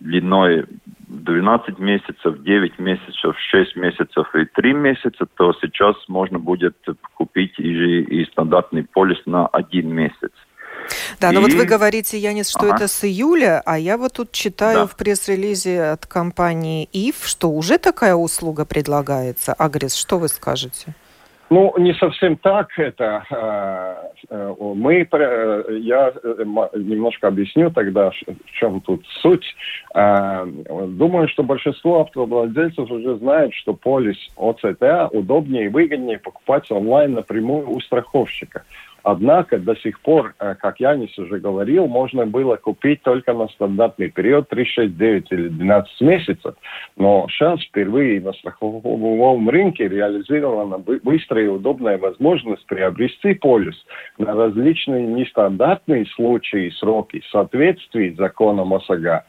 длиной 0.00 0.66
12 1.08 1.78
месяцев, 1.78 2.42
9 2.42 2.78
месяцев, 2.78 3.36
6 3.38 3.76
месяцев 3.76 4.34
и 4.34 4.44
3 4.44 4.72
месяца, 4.74 5.26
то 5.36 5.52
сейчас 5.60 5.96
можно 6.08 6.38
будет 6.38 6.76
купить 7.14 7.58
и, 7.58 8.00
и 8.02 8.24
стандартный 8.26 8.84
полис 8.84 9.18
на 9.26 9.46
один 9.46 9.94
месяц. 9.94 10.32
Да, 11.20 11.30
и... 11.30 11.34
но 11.34 11.40
вот 11.40 11.52
вы 11.52 11.64
говорите, 11.64 12.18
Янис, 12.18 12.50
что 12.50 12.66
ага. 12.66 12.76
это 12.76 12.88
с 12.88 13.04
июля, 13.04 13.62
а 13.64 13.78
я 13.78 13.96
вот 13.96 14.14
тут 14.14 14.32
читаю 14.32 14.80
да. 14.80 14.86
в 14.86 14.96
пресс-релизе 14.96 15.82
от 15.84 16.06
компании 16.06 16.88
ИФ, 16.92 17.26
что 17.26 17.50
уже 17.50 17.78
такая 17.78 18.14
услуга 18.14 18.64
предлагается. 18.64 19.52
Агрис, 19.52 19.94
что 19.94 20.18
вы 20.18 20.28
скажете? 20.28 20.94
Ну, 21.50 21.74
не 21.78 21.94
совсем 21.94 22.36
так 22.36 22.78
это. 22.78 24.12
Э, 24.30 24.54
мы, 24.58 25.08
э, 25.10 25.78
я 25.80 26.12
э, 26.22 26.44
немножко 26.74 27.28
объясню 27.28 27.70
тогда, 27.70 28.10
в 28.10 28.52
чем 28.52 28.80
тут 28.80 29.04
суть. 29.22 29.54
Думаю, 29.94 31.28
что 31.28 31.42
большинство 31.42 32.00
автовладельцев 32.00 32.90
уже 32.90 33.16
знают, 33.16 33.54
что 33.54 33.72
полис 33.72 34.18
ОЦТА 34.36 35.08
удобнее 35.12 35.66
и 35.66 35.68
выгоднее 35.68 36.18
покупать 36.18 36.70
онлайн 36.70 37.14
напрямую 37.14 37.70
у 37.70 37.80
страховщика. 37.80 38.64
Однако 39.02 39.58
до 39.58 39.74
сих 39.76 40.00
пор, 40.00 40.34
как 40.36 40.80
Янис 40.80 41.16
уже 41.18 41.38
говорил, 41.38 41.86
можно 41.86 42.26
было 42.26 42.56
купить 42.56 43.02
только 43.02 43.32
на 43.32 43.48
стандартный 43.48 44.10
период 44.10 44.48
3, 44.48 44.64
6, 44.64 44.96
9 44.98 45.32
или 45.32 45.48
12 45.48 46.00
месяцев. 46.02 46.54
Но 46.96 47.26
сейчас 47.30 47.62
впервые 47.62 48.20
на 48.20 48.32
страховом 48.34 49.48
рынке 49.48 49.88
реализована 49.88 50.78
быстрая 50.78 51.44
и 51.46 51.48
удобная 51.48 51.96
возможность 51.96 52.66
приобрести 52.66 53.34
полис 53.34 53.76
на 54.18 54.34
различные 54.34 55.06
нестандартные 55.06 56.06
случаи 56.06 56.66
и 56.66 56.70
сроки 56.72 57.20
в 57.20 57.26
соответствии 57.28 58.12
с 58.12 58.16
законом 58.16 58.74
ОСАГО 58.74 59.24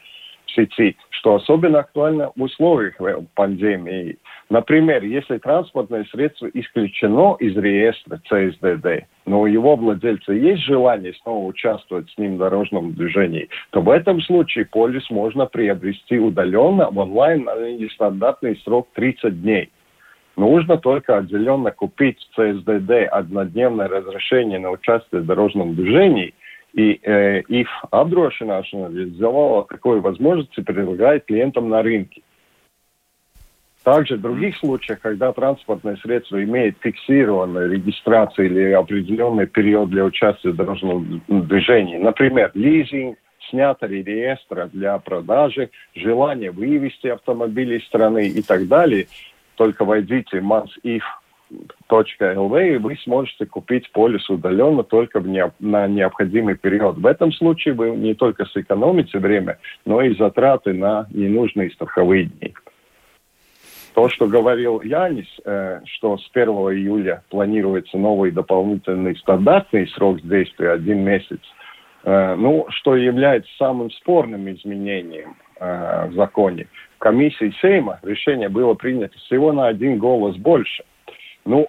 в 0.46 0.52
сети, 0.52 0.96
что 1.10 1.36
особенно 1.36 1.80
актуально 1.80 2.32
в 2.34 2.42
условиях 2.42 2.96
пандемии. 3.34 4.18
Например, 4.48 5.02
если 5.04 5.38
транспортное 5.38 6.04
средство 6.10 6.48
исключено 6.52 7.36
из 7.38 7.56
реестра 7.56 8.20
ЦСДД, 8.28 9.06
но 9.26 9.42
у 9.42 9.46
его 9.46 9.76
владельца 9.76 10.32
есть 10.32 10.62
желание 10.62 11.14
снова 11.22 11.46
участвовать 11.46 12.10
с 12.10 12.18
ним 12.18 12.34
в 12.34 12.38
дорожном 12.38 12.94
движении, 12.94 13.48
то 13.70 13.80
в 13.80 13.90
этом 13.90 14.20
случае 14.22 14.64
полис 14.64 15.08
можно 15.10 15.46
приобрести 15.46 16.18
удаленно 16.18 16.90
в 16.90 16.98
онлайн 16.98 17.44
на 17.44 17.70
нестандартный 17.72 18.56
срок 18.64 18.88
30 18.94 19.40
дней. 19.40 19.70
Нужно 20.36 20.78
только 20.78 21.18
отделенно 21.18 21.70
купить 21.70 22.18
ЦСДД 22.34 23.08
однодневное 23.10 23.88
разрешение 23.88 24.58
на 24.58 24.70
участие 24.70 25.20
в 25.20 25.26
дорожном 25.26 25.74
движении, 25.74 26.34
и 26.72 27.00
э, 27.02 27.40
их 27.48 27.68
apdrošināšana 27.90 28.92
реализовала 28.94 29.64
такой 29.64 30.00
возможности 30.00 30.60
предлагает 30.60 31.24
клиентам 31.26 31.68
на 31.68 31.82
рынке. 31.82 32.22
Также 33.82 34.16
в 34.16 34.20
других 34.20 34.56
случаях, 34.58 35.00
когда 35.00 35.32
транспортное 35.32 35.96
средство 35.96 36.42
имеет 36.42 36.76
фиксированную 36.80 37.72
регистрацию 37.72 38.46
или 38.46 38.72
определенный 38.72 39.46
период 39.46 39.88
для 39.88 40.04
участия 40.04 40.50
в 40.50 40.56
дорожном 40.56 41.22
движении, 41.28 41.96
например, 41.96 42.50
лизинг, 42.54 43.18
снято 43.48 43.86
реестра 43.86 44.68
для 44.72 44.98
продажи, 44.98 45.70
желание 45.94 46.50
вывести 46.50 47.08
автомобили 47.08 47.78
из 47.78 47.84
страны 47.86 48.28
и 48.28 48.42
так 48.42 48.68
далее, 48.68 49.06
только 49.60 49.84
войдите 49.84 50.40
в 50.40 50.44
mansif.lv 50.50 51.02
и 52.74 52.78
вы 52.78 52.96
сможете 53.04 53.44
купить 53.44 53.92
полис 53.92 54.30
удаленно 54.30 54.82
только 54.82 55.20
в 55.20 55.28
не, 55.28 55.52
на 55.58 55.86
необходимый 55.86 56.56
период. 56.56 56.96
В 56.96 57.04
этом 57.04 57.30
случае 57.30 57.74
вы 57.74 57.90
не 57.90 58.14
только 58.14 58.46
сэкономите 58.46 59.18
время, 59.18 59.58
но 59.84 60.00
и 60.00 60.16
затраты 60.16 60.72
на 60.72 61.08
ненужные 61.10 61.70
страховые 61.72 62.24
дни. 62.24 62.54
То, 63.92 64.08
что 64.08 64.28
говорил 64.28 64.80
Янис, 64.80 65.28
э, 65.44 65.82
что 65.84 66.16
с 66.16 66.26
1 66.32 66.48
июля 66.48 67.22
планируется 67.28 67.98
новый 67.98 68.30
дополнительный 68.30 69.14
стандартный 69.16 69.88
срок 69.88 70.22
действия 70.22 70.70
один 70.70 71.04
месяц, 71.04 71.40
Э, 72.02 72.34
ну, 72.34 72.66
что 72.70 72.96
является 72.96 73.50
самым 73.58 73.90
спорным 73.90 74.50
изменением 74.50 75.36
э, 75.58 76.08
в 76.08 76.14
законе. 76.14 76.66
Комиссии 77.00 77.52
Сейма 77.62 77.98
решение 78.02 78.50
было 78.50 78.74
принято 78.74 79.16
всего 79.20 79.52
на 79.52 79.68
один 79.68 79.98
голос 79.98 80.36
больше. 80.36 80.84
Ну, 81.46 81.66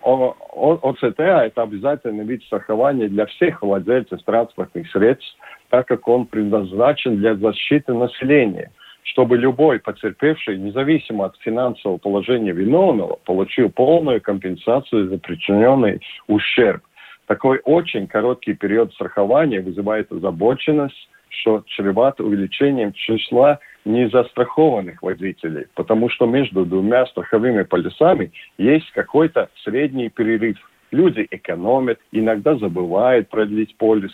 ОЦТА– 0.83 1.45
это 1.45 1.63
обязательный 1.63 2.25
вид 2.25 2.43
страхования 2.43 3.07
для 3.07 3.25
всех 3.25 3.61
владельцев 3.61 4.21
транспортных 4.23 4.91
средств, 4.91 5.37
так 5.69 5.87
как 5.87 6.05
он 6.09 6.25
предназначен 6.25 7.15
для 7.15 7.35
защиты 7.35 7.93
населения, 7.93 8.71
чтобы 9.03 9.37
любой 9.37 9.79
потерпевший, 9.79 10.57
независимо 10.57 11.27
от 11.27 11.37
финансового 11.37 11.97
положения 11.97 12.51
виновного, 12.51 13.17
получил 13.23 13.69
полную 13.69 14.19
компенсацию 14.19 15.07
за 15.07 15.17
причиненный 15.17 16.01
ущерб. 16.27 16.83
Такой 17.27 17.61
очень 17.63 18.05
короткий 18.07 18.53
период 18.53 18.93
страхования 18.93 19.61
вызывает 19.61 20.11
озабоченность, 20.11 21.07
что 21.29 21.63
чревато 21.67 22.25
увеличением 22.25 22.91
числа 22.91 23.59
незастрахованных 23.85 25.01
водителей, 25.01 25.65
потому 25.75 26.09
что 26.09 26.25
между 26.25 26.65
двумя 26.65 27.05
страховыми 27.07 27.63
полюсами 27.63 28.31
есть 28.57 28.91
какой-то 28.91 29.49
средний 29.63 30.09
перерыв. 30.09 30.57
Люди 30.91 31.27
экономят, 31.31 31.99
иногда 32.11 32.55
забывают 32.55 33.29
продлить 33.29 33.75
полис. 33.77 34.11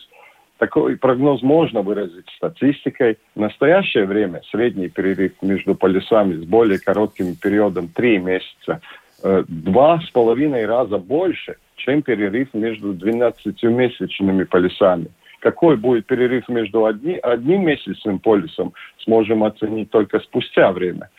Такой 0.58 0.98
прогноз 0.98 1.42
можно 1.44 1.82
выразить 1.82 2.30
статистикой. 2.36 3.18
В 3.36 3.40
настоящее 3.40 4.06
время 4.06 4.42
средний 4.52 4.90
перерыв 4.90 5.34
между 5.42 5.76
полюсами 5.76 6.34
с 6.34 6.46
более 6.46 6.80
коротким 6.80 7.36
периодом 7.36 7.90
3 7.90 8.18
месяца 8.20 8.82
э, 9.24 9.44
два 9.48 10.00
с 10.02 10.10
половиной 10.12 10.66
раза 10.66 10.98
больше, 10.98 11.58
чем 11.76 12.02
перерыв 12.02 12.54
между 12.54 12.94
12-месячными 12.94 14.46
полюсами. 14.46 15.08
Какой 15.40 15.78
будет 15.78 16.08
перерыв 16.08 16.48
между 16.50 16.86
одни, 16.86 17.16
одним 17.22 17.66
месячным 17.66 18.20
полисом, 18.20 18.74
сможем 19.04 19.44
оценить 19.44 19.92
только 19.92 20.20
спустя 20.20 20.72
время. 20.72 21.10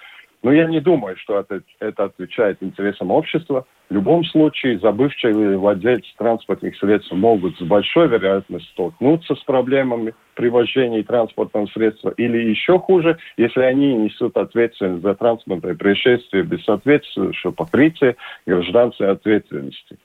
Но 0.43 0.53
я 0.53 0.67
не 0.67 0.81
думаю, 0.81 1.17
что 1.17 1.41
это, 1.41 1.63
это 1.81 2.05
отвечает 2.05 2.59
интересам 2.61 3.11
общества. 3.11 3.67
В 3.91 3.95
любом 3.95 4.25
случае, 4.25 4.79
забывчивые 4.79 5.57
владельцы 5.57 6.09
транспортных 6.17 6.77
средств 6.77 7.11
могут 7.11 7.59
с 7.59 7.63
большой 7.63 8.07
вероятностью 8.07 8.71
столкнуться 8.73 9.35
с 9.35 9.41
проблемами 9.41 10.15
при 10.35 10.49
вождении 10.49 11.03
транспортного 11.03 11.67
средства. 11.67 12.11
Или 12.11 12.51
еще 12.51 12.79
хуже, 12.79 13.19
если 13.37 13.63
они 13.63 13.95
несут 13.95 14.37
ответственность 14.37 15.03
за 15.03 15.15
транспортное 15.15 15.75
происшествие 15.75 16.45
без 16.45 16.65
соответствующего 16.65 17.51
покрытия 17.51 18.15
гражданской 18.47 19.11
ответственности. 19.11 19.99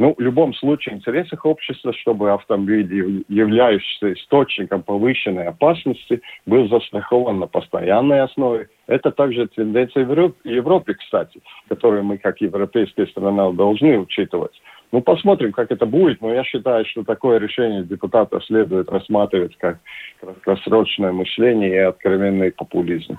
Ну, 0.00 0.14
в 0.16 0.20
любом 0.22 0.54
случае, 0.54 0.94
в 0.94 0.98
интересах 0.98 1.44
общества, 1.44 1.92
чтобы 1.92 2.32
автомобиль, 2.32 3.22
являющийся 3.28 4.14
источником 4.14 4.82
повышенной 4.82 5.44
опасности, 5.44 6.22
был 6.46 6.70
застрахован 6.70 7.38
на 7.38 7.46
постоянной 7.46 8.22
основе. 8.22 8.70
Это 8.86 9.10
также 9.10 9.46
тенденция 9.48 10.06
в 10.06 10.34
Европе, 10.44 10.94
кстати, 10.94 11.42
которую 11.68 12.04
мы, 12.04 12.16
как 12.16 12.40
европейская 12.40 13.06
страна, 13.08 13.50
должны 13.52 13.98
учитывать. 13.98 14.58
Ну, 14.90 15.02
посмотрим, 15.02 15.52
как 15.52 15.70
это 15.70 15.84
будет, 15.84 16.22
но 16.22 16.32
я 16.32 16.44
считаю, 16.44 16.86
что 16.86 17.04
такое 17.04 17.38
решение 17.38 17.84
депутатов 17.84 18.42
следует 18.46 18.88
рассматривать 18.88 19.54
как 19.58 19.80
краткосрочное 20.18 21.12
мышление 21.12 21.74
и 21.74 21.78
откровенный 21.78 22.52
популизм. 22.52 23.18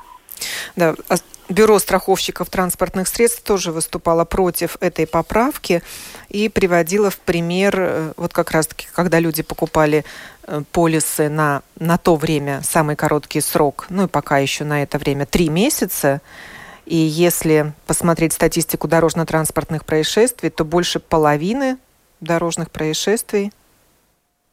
Да, 0.75 0.95
а 1.09 1.15
Бюро 1.51 1.79
страховщиков 1.79 2.49
транспортных 2.49 3.09
средств 3.09 3.41
тоже 3.43 3.73
выступало 3.73 4.23
против 4.23 4.77
этой 4.79 5.05
поправки 5.05 5.83
и 6.29 6.47
приводило 6.47 7.09
в 7.09 7.17
пример, 7.17 7.75
э, 7.77 8.13
вот 8.15 8.31
как 8.31 8.51
раз-таки, 8.51 8.87
когда 8.93 9.19
люди 9.19 9.43
покупали 9.43 10.05
э, 10.43 10.63
полисы 10.71 11.27
на, 11.27 11.61
на 11.77 11.97
то 11.97 12.15
время, 12.15 12.61
самый 12.63 12.95
короткий 12.95 13.41
срок, 13.41 13.87
ну 13.89 14.05
и 14.05 14.07
пока 14.07 14.37
еще 14.37 14.63
на 14.63 14.81
это 14.81 14.97
время, 14.97 15.25
три 15.25 15.49
месяца, 15.49 16.21
и 16.85 16.95
если 16.95 17.73
посмотреть 17.85 18.31
статистику 18.31 18.87
дорожно-транспортных 18.87 19.83
происшествий, 19.83 20.51
то 20.51 20.63
больше 20.63 21.01
половины 21.01 21.77
дорожных 22.21 22.71
происшествий 22.71 23.51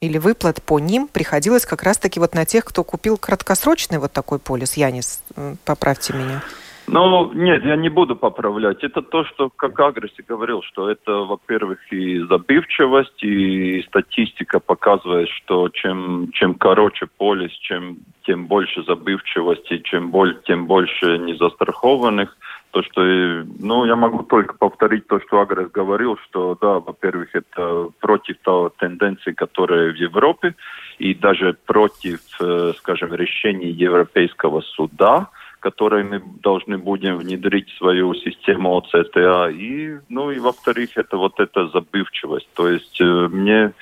или 0.01 0.19
выплат 0.19 0.63
по 0.63 0.79
ним 0.79 1.09
приходилось 1.09 1.67
как 1.67 1.83
раз-таки 1.83 2.21
вот 2.21 2.35
на 2.35 2.45
тех, 2.45 2.65
кто 2.65 2.85
купил 2.85 3.17
краткосрочный 3.17 3.99
вот 3.99 4.13
такой 4.13 4.39
полис. 4.39 4.77
Янис, 4.77 5.23
поправьте 5.65 6.13
меня. 6.13 6.43
Ну, 6.91 7.33
нет, 7.35 7.65
я 7.67 7.77
не 7.77 7.91
буду 7.91 8.17
поправлять. 8.17 8.83
Это 8.83 9.03
то, 9.03 9.23
что, 9.25 9.51
как 9.55 9.79
Агреси 9.79 10.25
говорил, 10.27 10.63
что 10.63 10.89
это, 10.89 11.13
во-первых, 11.13 11.81
и 11.93 12.21
забивчивость, 12.21 13.23
и 13.23 13.83
статистика 13.83 14.59
показывает, 14.59 15.29
что 15.29 15.69
чем, 15.69 16.31
чем 16.33 16.55
короче 16.55 17.07
полис, 17.19 17.53
чем, 17.61 17.99
тем 18.25 18.47
больше 18.47 18.83
забывчивости, 18.85 19.79
чем 19.85 20.11
боль, 20.11 20.41
тем 20.47 20.67
больше 20.67 21.19
незастрахованных. 21.19 22.35
То, 22.71 22.83
что, 22.83 23.01
ну, 23.01 23.87
я 23.87 23.97
могу 23.97 24.23
только 24.23 24.55
повторить 24.55 25.07
то, 25.07 25.21
что 25.21 25.41
Агрес 25.41 25.71
говорил, 25.71 26.19
что, 26.25 26.57
да, 26.61 26.81
во-первых, 26.81 27.35
это 27.35 27.89
против 27.99 28.37
того 28.39 28.69
тенденции, 28.69 29.33
которая 29.33 29.93
в 29.93 29.97
Европе, 29.97 30.55
и 30.99 31.15
даже 31.15 31.57
против, 31.67 32.21
э, 32.41 32.73
скажем, 32.79 33.15
решений 33.15 33.71
Европейского 33.71 34.61
суда, 34.61 35.31
которые 35.61 36.05
мы 36.05 36.23
должны 36.43 36.79
будем 36.79 37.17
внедрить 37.17 37.71
в 37.71 37.79
свою 37.79 38.15
систему 38.15 38.77
ОЦТА. 38.77 39.49
И, 39.51 39.99
ну, 40.09 40.31
и 40.31 40.39
во-вторых, 40.39 40.91
это 40.97 41.17
вот 41.17 41.41
эта 41.41 41.69
забывчивость. 41.69 42.49
То 42.55 42.69
есть 42.69 43.01
э, 43.01 43.05
мне 43.05 43.73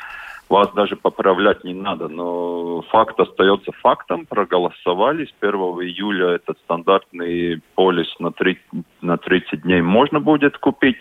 вас 0.49 0.73
даже 0.75 0.97
поправлять 0.97 1.65
не 1.65 1.75
надо, 1.75 2.09
но 2.09 2.83
факт 2.91 3.19
остается 3.19 3.73
фактом. 3.73 4.27
Проголосовали 4.27 5.25
с 5.25 5.35
1 5.41 5.55
июля 5.55 6.35
этот 6.37 6.59
стандартный 6.65 7.61
полис 7.75 8.09
на, 8.19 8.33
3, 8.33 8.59
на 9.01 9.17
30 9.17 9.63
дней 9.63 9.83
можно 9.83 10.21
будет 10.21 10.59
купить. 10.59 10.99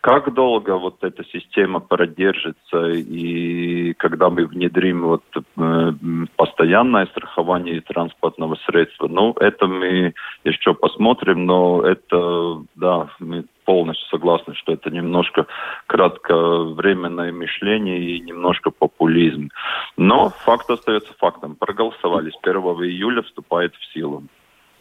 Как 0.00 0.32
долго 0.34 0.76
вот 0.76 1.02
эта 1.02 1.24
система 1.24 1.80
продержится 1.80 2.90
и 2.90 3.92
когда 3.94 4.30
мы 4.30 4.46
внедрим 4.46 5.02
вот 5.02 5.24
э, 5.34 5.92
постоянное 6.36 7.06
страхование 7.06 7.80
транспортного 7.80 8.56
средства, 8.66 9.08
ну, 9.08 9.32
это 9.40 9.66
мы 9.66 10.14
еще 10.44 10.74
посмотрим, 10.74 11.46
но 11.46 11.82
это, 11.82 12.62
да, 12.76 13.08
мы 13.18 13.44
полностью 13.66 14.08
согласны, 14.08 14.54
что 14.54 14.72
это 14.72 14.90
немножко 14.90 15.46
кратковременное 15.86 17.32
мышление 17.32 18.00
и 18.00 18.20
немножко 18.20 18.70
популизм. 18.70 19.50
Но 19.98 20.30
факт 20.30 20.70
остается 20.70 21.12
фактом. 21.18 21.56
Проголосовали. 21.56 22.30
С 22.30 22.38
1 22.42 22.56
июля 22.56 23.22
вступает 23.22 23.74
в 23.74 23.92
силу. 23.92 24.22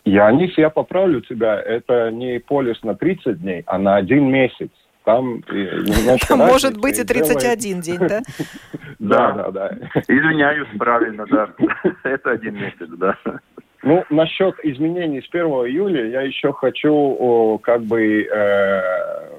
Янис, 0.05 0.57
я 0.57 0.69
поправлю 0.69 1.21
тебя. 1.21 1.59
Это 1.59 2.11
не 2.11 2.39
полис 2.39 2.81
на 2.83 2.95
30 2.95 3.41
дней, 3.41 3.63
а 3.65 3.77
на 3.77 3.95
один 3.95 4.29
месяц. 4.31 4.69
Там 5.03 5.41
немножко 5.49 6.35
Может 6.37 6.77
быть 6.79 6.99
и 6.99 7.03
31 7.03 7.81
день, 7.81 7.99
да? 8.07 8.21
Да, 8.99 9.31
да, 9.31 9.51
да. 9.51 9.77
Извиняюсь, 10.07 10.67
правильно, 10.77 11.25
да. 11.29 11.49
Это 12.03 12.31
один 12.31 12.55
месяц, 12.55 12.87
да. 12.97 13.17
Ну, 13.85 14.03
насчет 14.09 14.55
изменений 14.63 15.21
с 15.21 15.27
1 15.29 15.45
июля 15.45 16.07
я 16.07 16.21
еще 16.21 16.51
хочу 16.53 16.91
о, 16.91 17.59
как 17.59 17.83
бы 17.83 18.23
э, 18.23 18.81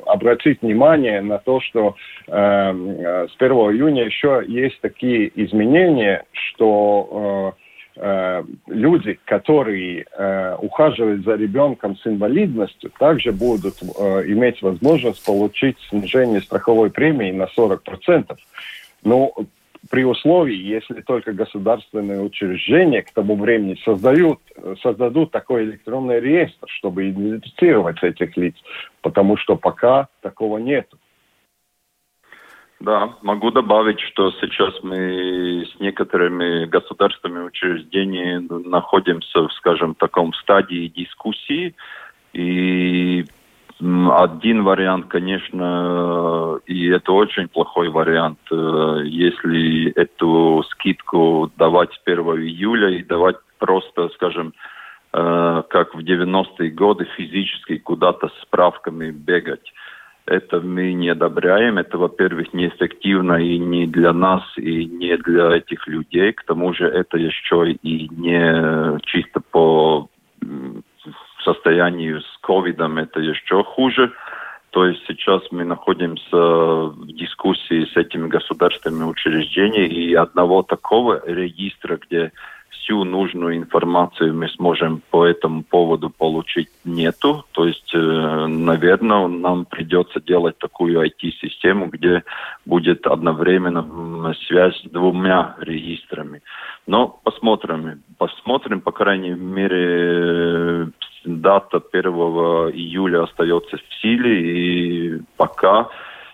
обратить 0.07 0.63
внимание 0.63 1.21
на 1.21 1.39
то, 1.39 1.61
что 1.61 1.97
э, 2.29 2.33
с 2.33 3.35
1 3.41 3.53
июня 3.53 4.05
еще 4.05 4.45
есть 4.47 4.81
такие 4.81 5.33
изменения, 5.35 6.27
что 6.31 7.57
э, 7.97 8.01
э, 8.03 8.45
люди, 8.69 9.19
которые 9.25 10.07
э, 10.17 10.57
ухаживают 10.61 11.25
за 11.25 11.35
ребенком 11.35 11.97
с 11.97 12.07
инвалидностью, 12.07 12.93
также 13.01 13.33
будут 13.33 13.75
э, 13.83 14.23
иметь 14.29 14.63
возможность 14.63 15.27
получить 15.27 15.77
снижение 15.89 16.41
страховой 16.41 16.91
премии 16.91 17.33
на 17.33 17.49
40%. 17.59 18.33
Ну, 19.03 19.33
при 19.91 20.05
условии, 20.05 20.57
если 20.57 21.01
только 21.03 21.33
государственные 21.33 22.21
учреждения 22.21 23.03
к 23.03 23.13
тому 23.13 23.37
времени 23.37 23.79
создают, 23.85 24.41
создадут 24.83 25.31
такой 25.31 25.65
электронный 25.65 26.21
реестр, 26.21 26.67
чтобы 26.69 27.09
идентифицировать 27.11 28.03
этих 28.03 28.37
лиц, 28.37 28.55
потому 29.03 29.37
что 29.37 29.57
пока 29.57 30.09
такого 30.23 30.59
нет. 30.59 30.89
Да, 32.79 33.17
могу 33.23 33.51
добавить, 33.51 34.01
что 34.01 34.31
сейчас 34.33 34.75
мы 34.83 35.65
с 35.65 35.81
некоторыми 35.81 36.67
государственными 36.67 37.47
учреждениями 37.47 38.69
находимся, 38.69 39.49
в, 39.49 39.53
скажем, 39.55 39.95
таком 39.95 40.35
стадии 40.35 40.89
дискуссии, 40.89 41.75
и 42.35 43.25
один 43.79 44.65
вариант, 44.65 45.07
конечно, 45.09 46.59
и 46.67 46.87
это 46.89 47.13
очень 47.13 47.49
плохой 47.49 47.91
вариант, 47.91 48.39
э, 48.51 49.03
если 49.05 49.91
эту 49.91 50.65
скидку 50.71 51.53
давать 51.59 51.91
1 52.05 52.19
июля 52.41 52.89
и 52.89 53.03
давать 53.03 53.37
просто, 53.59 54.09
скажем, 54.15 54.55
э, 55.13 55.63
как 55.69 55.95
в 55.95 55.99
90-е 55.99 56.71
годы 56.71 57.07
физически 57.17 57.77
куда-то 57.77 58.29
с 58.29 58.43
справками 58.43 59.11
бегать. 59.11 59.73
Это 60.25 60.61
мы 60.61 60.95
не 60.95 61.11
одобряем. 61.11 61.79
Это, 61.79 61.99
во-первых, 61.99 62.55
неэффективно 62.55 63.35
и 63.35 63.59
не 63.59 63.87
для 63.87 64.13
нас, 64.13 64.43
и 64.57 64.87
не 64.87 65.17
для 65.19 65.55
этих 65.55 65.87
людей. 65.87 66.33
К 66.33 66.45
тому 66.45 66.73
же 66.73 66.87
это 66.87 67.19
еще 67.19 67.71
и 67.71 68.09
не 68.09 68.99
чисто 69.05 69.41
по 69.51 70.09
состоянию 71.47 72.21
с 72.21 72.39
ковидом, 72.43 72.99
это 72.99 73.21
еще 73.21 73.63
хуже. 73.63 74.13
То 74.71 74.85
есть 74.85 75.03
сейчас 75.07 75.43
мы 75.51 75.65
находимся 75.65 76.37
в 76.37 77.07
дискуссии 77.07 77.87
с 77.87 77.97
этими 77.97 78.29
государственными 78.29 79.05
учреждениями, 79.05 79.95
и 79.95 80.15
одного 80.15 80.63
такого 80.63 81.23
регистра, 81.27 81.97
где 81.97 82.33
всю 82.71 83.05
нужную 83.05 83.57
информацию 83.57 84.35
мы 84.35 84.49
сможем 84.51 85.03
по 85.11 85.25
этому 85.25 85.63
поводу 85.65 86.11
получить 86.11 86.69
нету. 86.85 87.45
То 87.53 87.67
есть, 87.67 87.93
э, 87.95 88.47
наверное, 88.47 89.27
нам 89.27 89.65
придется 89.65 90.21
делать 90.21 90.59
такую 90.59 91.01
IT-систему, 91.01 91.87
где 91.87 92.23
будет 92.65 93.07
одновременно 93.07 94.35
связь 94.47 94.81
с 94.83 94.91
двумя 94.91 95.57
регистрами. 95.59 96.43
Но 96.87 97.09
посмотрим. 97.09 98.03
Посмотрим, 98.19 98.81
по 98.81 98.93
крайней 98.93 99.33
мере, 99.33 100.91
дата 101.27 101.81
1 101.93 102.13
июля 102.73 103.25
остается 103.25 103.77
в 103.77 103.95
силе, 104.01 104.41
и 104.41 105.21
пока 105.37 105.89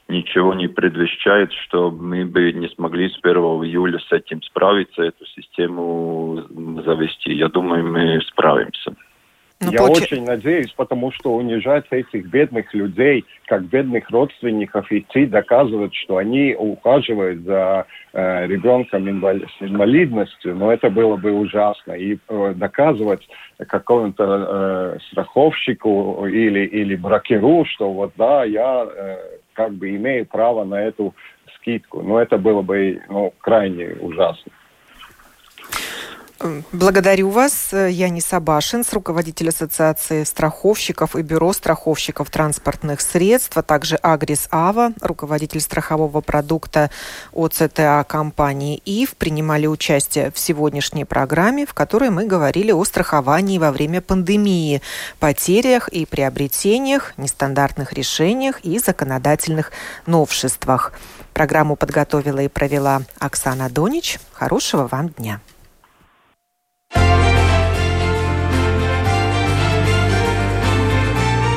ничего 0.08 0.54
не 0.54 0.68
предвещает, 0.68 1.52
что 1.52 1.90
мы 1.90 2.24
бы 2.24 2.52
не 2.52 2.68
смогли 2.68 3.08
с 3.08 3.18
1 3.22 3.36
июля 3.64 3.98
с 3.98 4.12
этим 4.12 4.42
справиться, 4.42 5.02
эту 5.02 5.24
систему 5.26 6.42
завести. 6.84 7.32
Я 7.32 7.48
думаю, 7.48 7.86
мы 7.86 8.20
справимся. 8.22 8.94
Ну, 9.64 9.70
Я 9.70 9.78
получ... 9.78 10.02
очень 10.02 10.24
надеюсь, 10.24 10.72
потому 10.72 11.12
что 11.12 11.34
унижать 11.34 11.84
этих 11.90 12.26
бедных 12.26 12.74
людей, 12.74 13.24
как 13.46 13.64
бедных 13.64 14.10
родственников, 14.10 14.90
идти 14.90 15.26
доказывать, 15.26 15.94
что 15.94 16.16
они 16.16 16.56
ухаживают 16.58 17.42
за 17.42 17.86
э, 18.12 18.46
ребенком 18.46 19.08
инвали... 19.08 19.46
с 19.58 19.62
инвалидностью, 19.62 20.56
но 20.56 20.72
это 20.72 20.90
было 20.90 21.16
бы 21.16 21.32
ужасно. 21.32 21.92
И 21.92 22.18
э, 22.28 22.54
доказывать 22.56 23.26
какому-то 23.58 24.24
э, 24.24 24.98
страховщику 25.10 26.26
или, 26.26 26.66
или 26.66 26.96
брокеру, 26.96 27.64
что 27.64 27.92
вот 27.92 28.12
да, 28.16 28.44
я 28.44 28.84
э, 28.84 29.16
как 29.52 29.74
бы 29.74 29.90
имею 29.90 30.26
право 30.26 30.64
на 30.64 30.82
эту 30.82 31.14
скидку. 31.56 32.02
Но 32.02 32.20
это 32.20 32.36
было 32.36 32.62
бы 32.62 33.00
ну, 33.08 33.32
крайне 33.38 33.94
ужасно. 34.00 34.50
Благодарю 36.72 37.30
вас. 37.30 37.72
Янис 37.72 38.32
Абашин, 38.32 38.84
руководитель 38.92 39.50
Ассоциации 39.50 40.24
страховщиков 40.24 41.14
и 41.16 41.22
Бюро 41.22 41.52
страховщиков 41.52 42.30
транспортных 42.30 43.00
средств, 43.00 43.56
а 43.56 43.62
также 43.62 43.96
Агрис 43.96 44.48
Ава, 44.50 44.92
руководитель 45.00 45.60
страхового 45.60 46.20
продукта 46.20 46.90
ОЦТА 47.32 48.04
компании 48.08 48.82
ИФ, 48.84 49.16
принимали 49.16 49.66
участие 49.66 50.30
в 50.32 50.38
сегодняшней 50.38 51.04
программе, 51.04 51.66
в 51.66 51.74
которой 51.74 52.10
мы 52.10 52.26
говорили 52.26 52.72
о 52.72 52.84
страховании 52.84 53.58
во 53.58 53.70
время 53.70 54.00
пандемии, 54.00 54.82
потерях 55.20 55.88
и 55.88 56.06
приобретениях, 56.06 57.14
нестандартных 57.16 57.92
решениях 57.92 58.60
и 58.64 58.78
законодательных 58.78 59.70
новшествах. 60.06 60.92
Программу 61.32 61.76
подготовила 61.76 62.40
и 62.40 62.48
провела 62.48 63.02
Оксана 63.18 63.70
Донич. 63.70 64.18
Хорошего 64.32 64.88
вам 64.90 65.08
дня. 65.08 65.40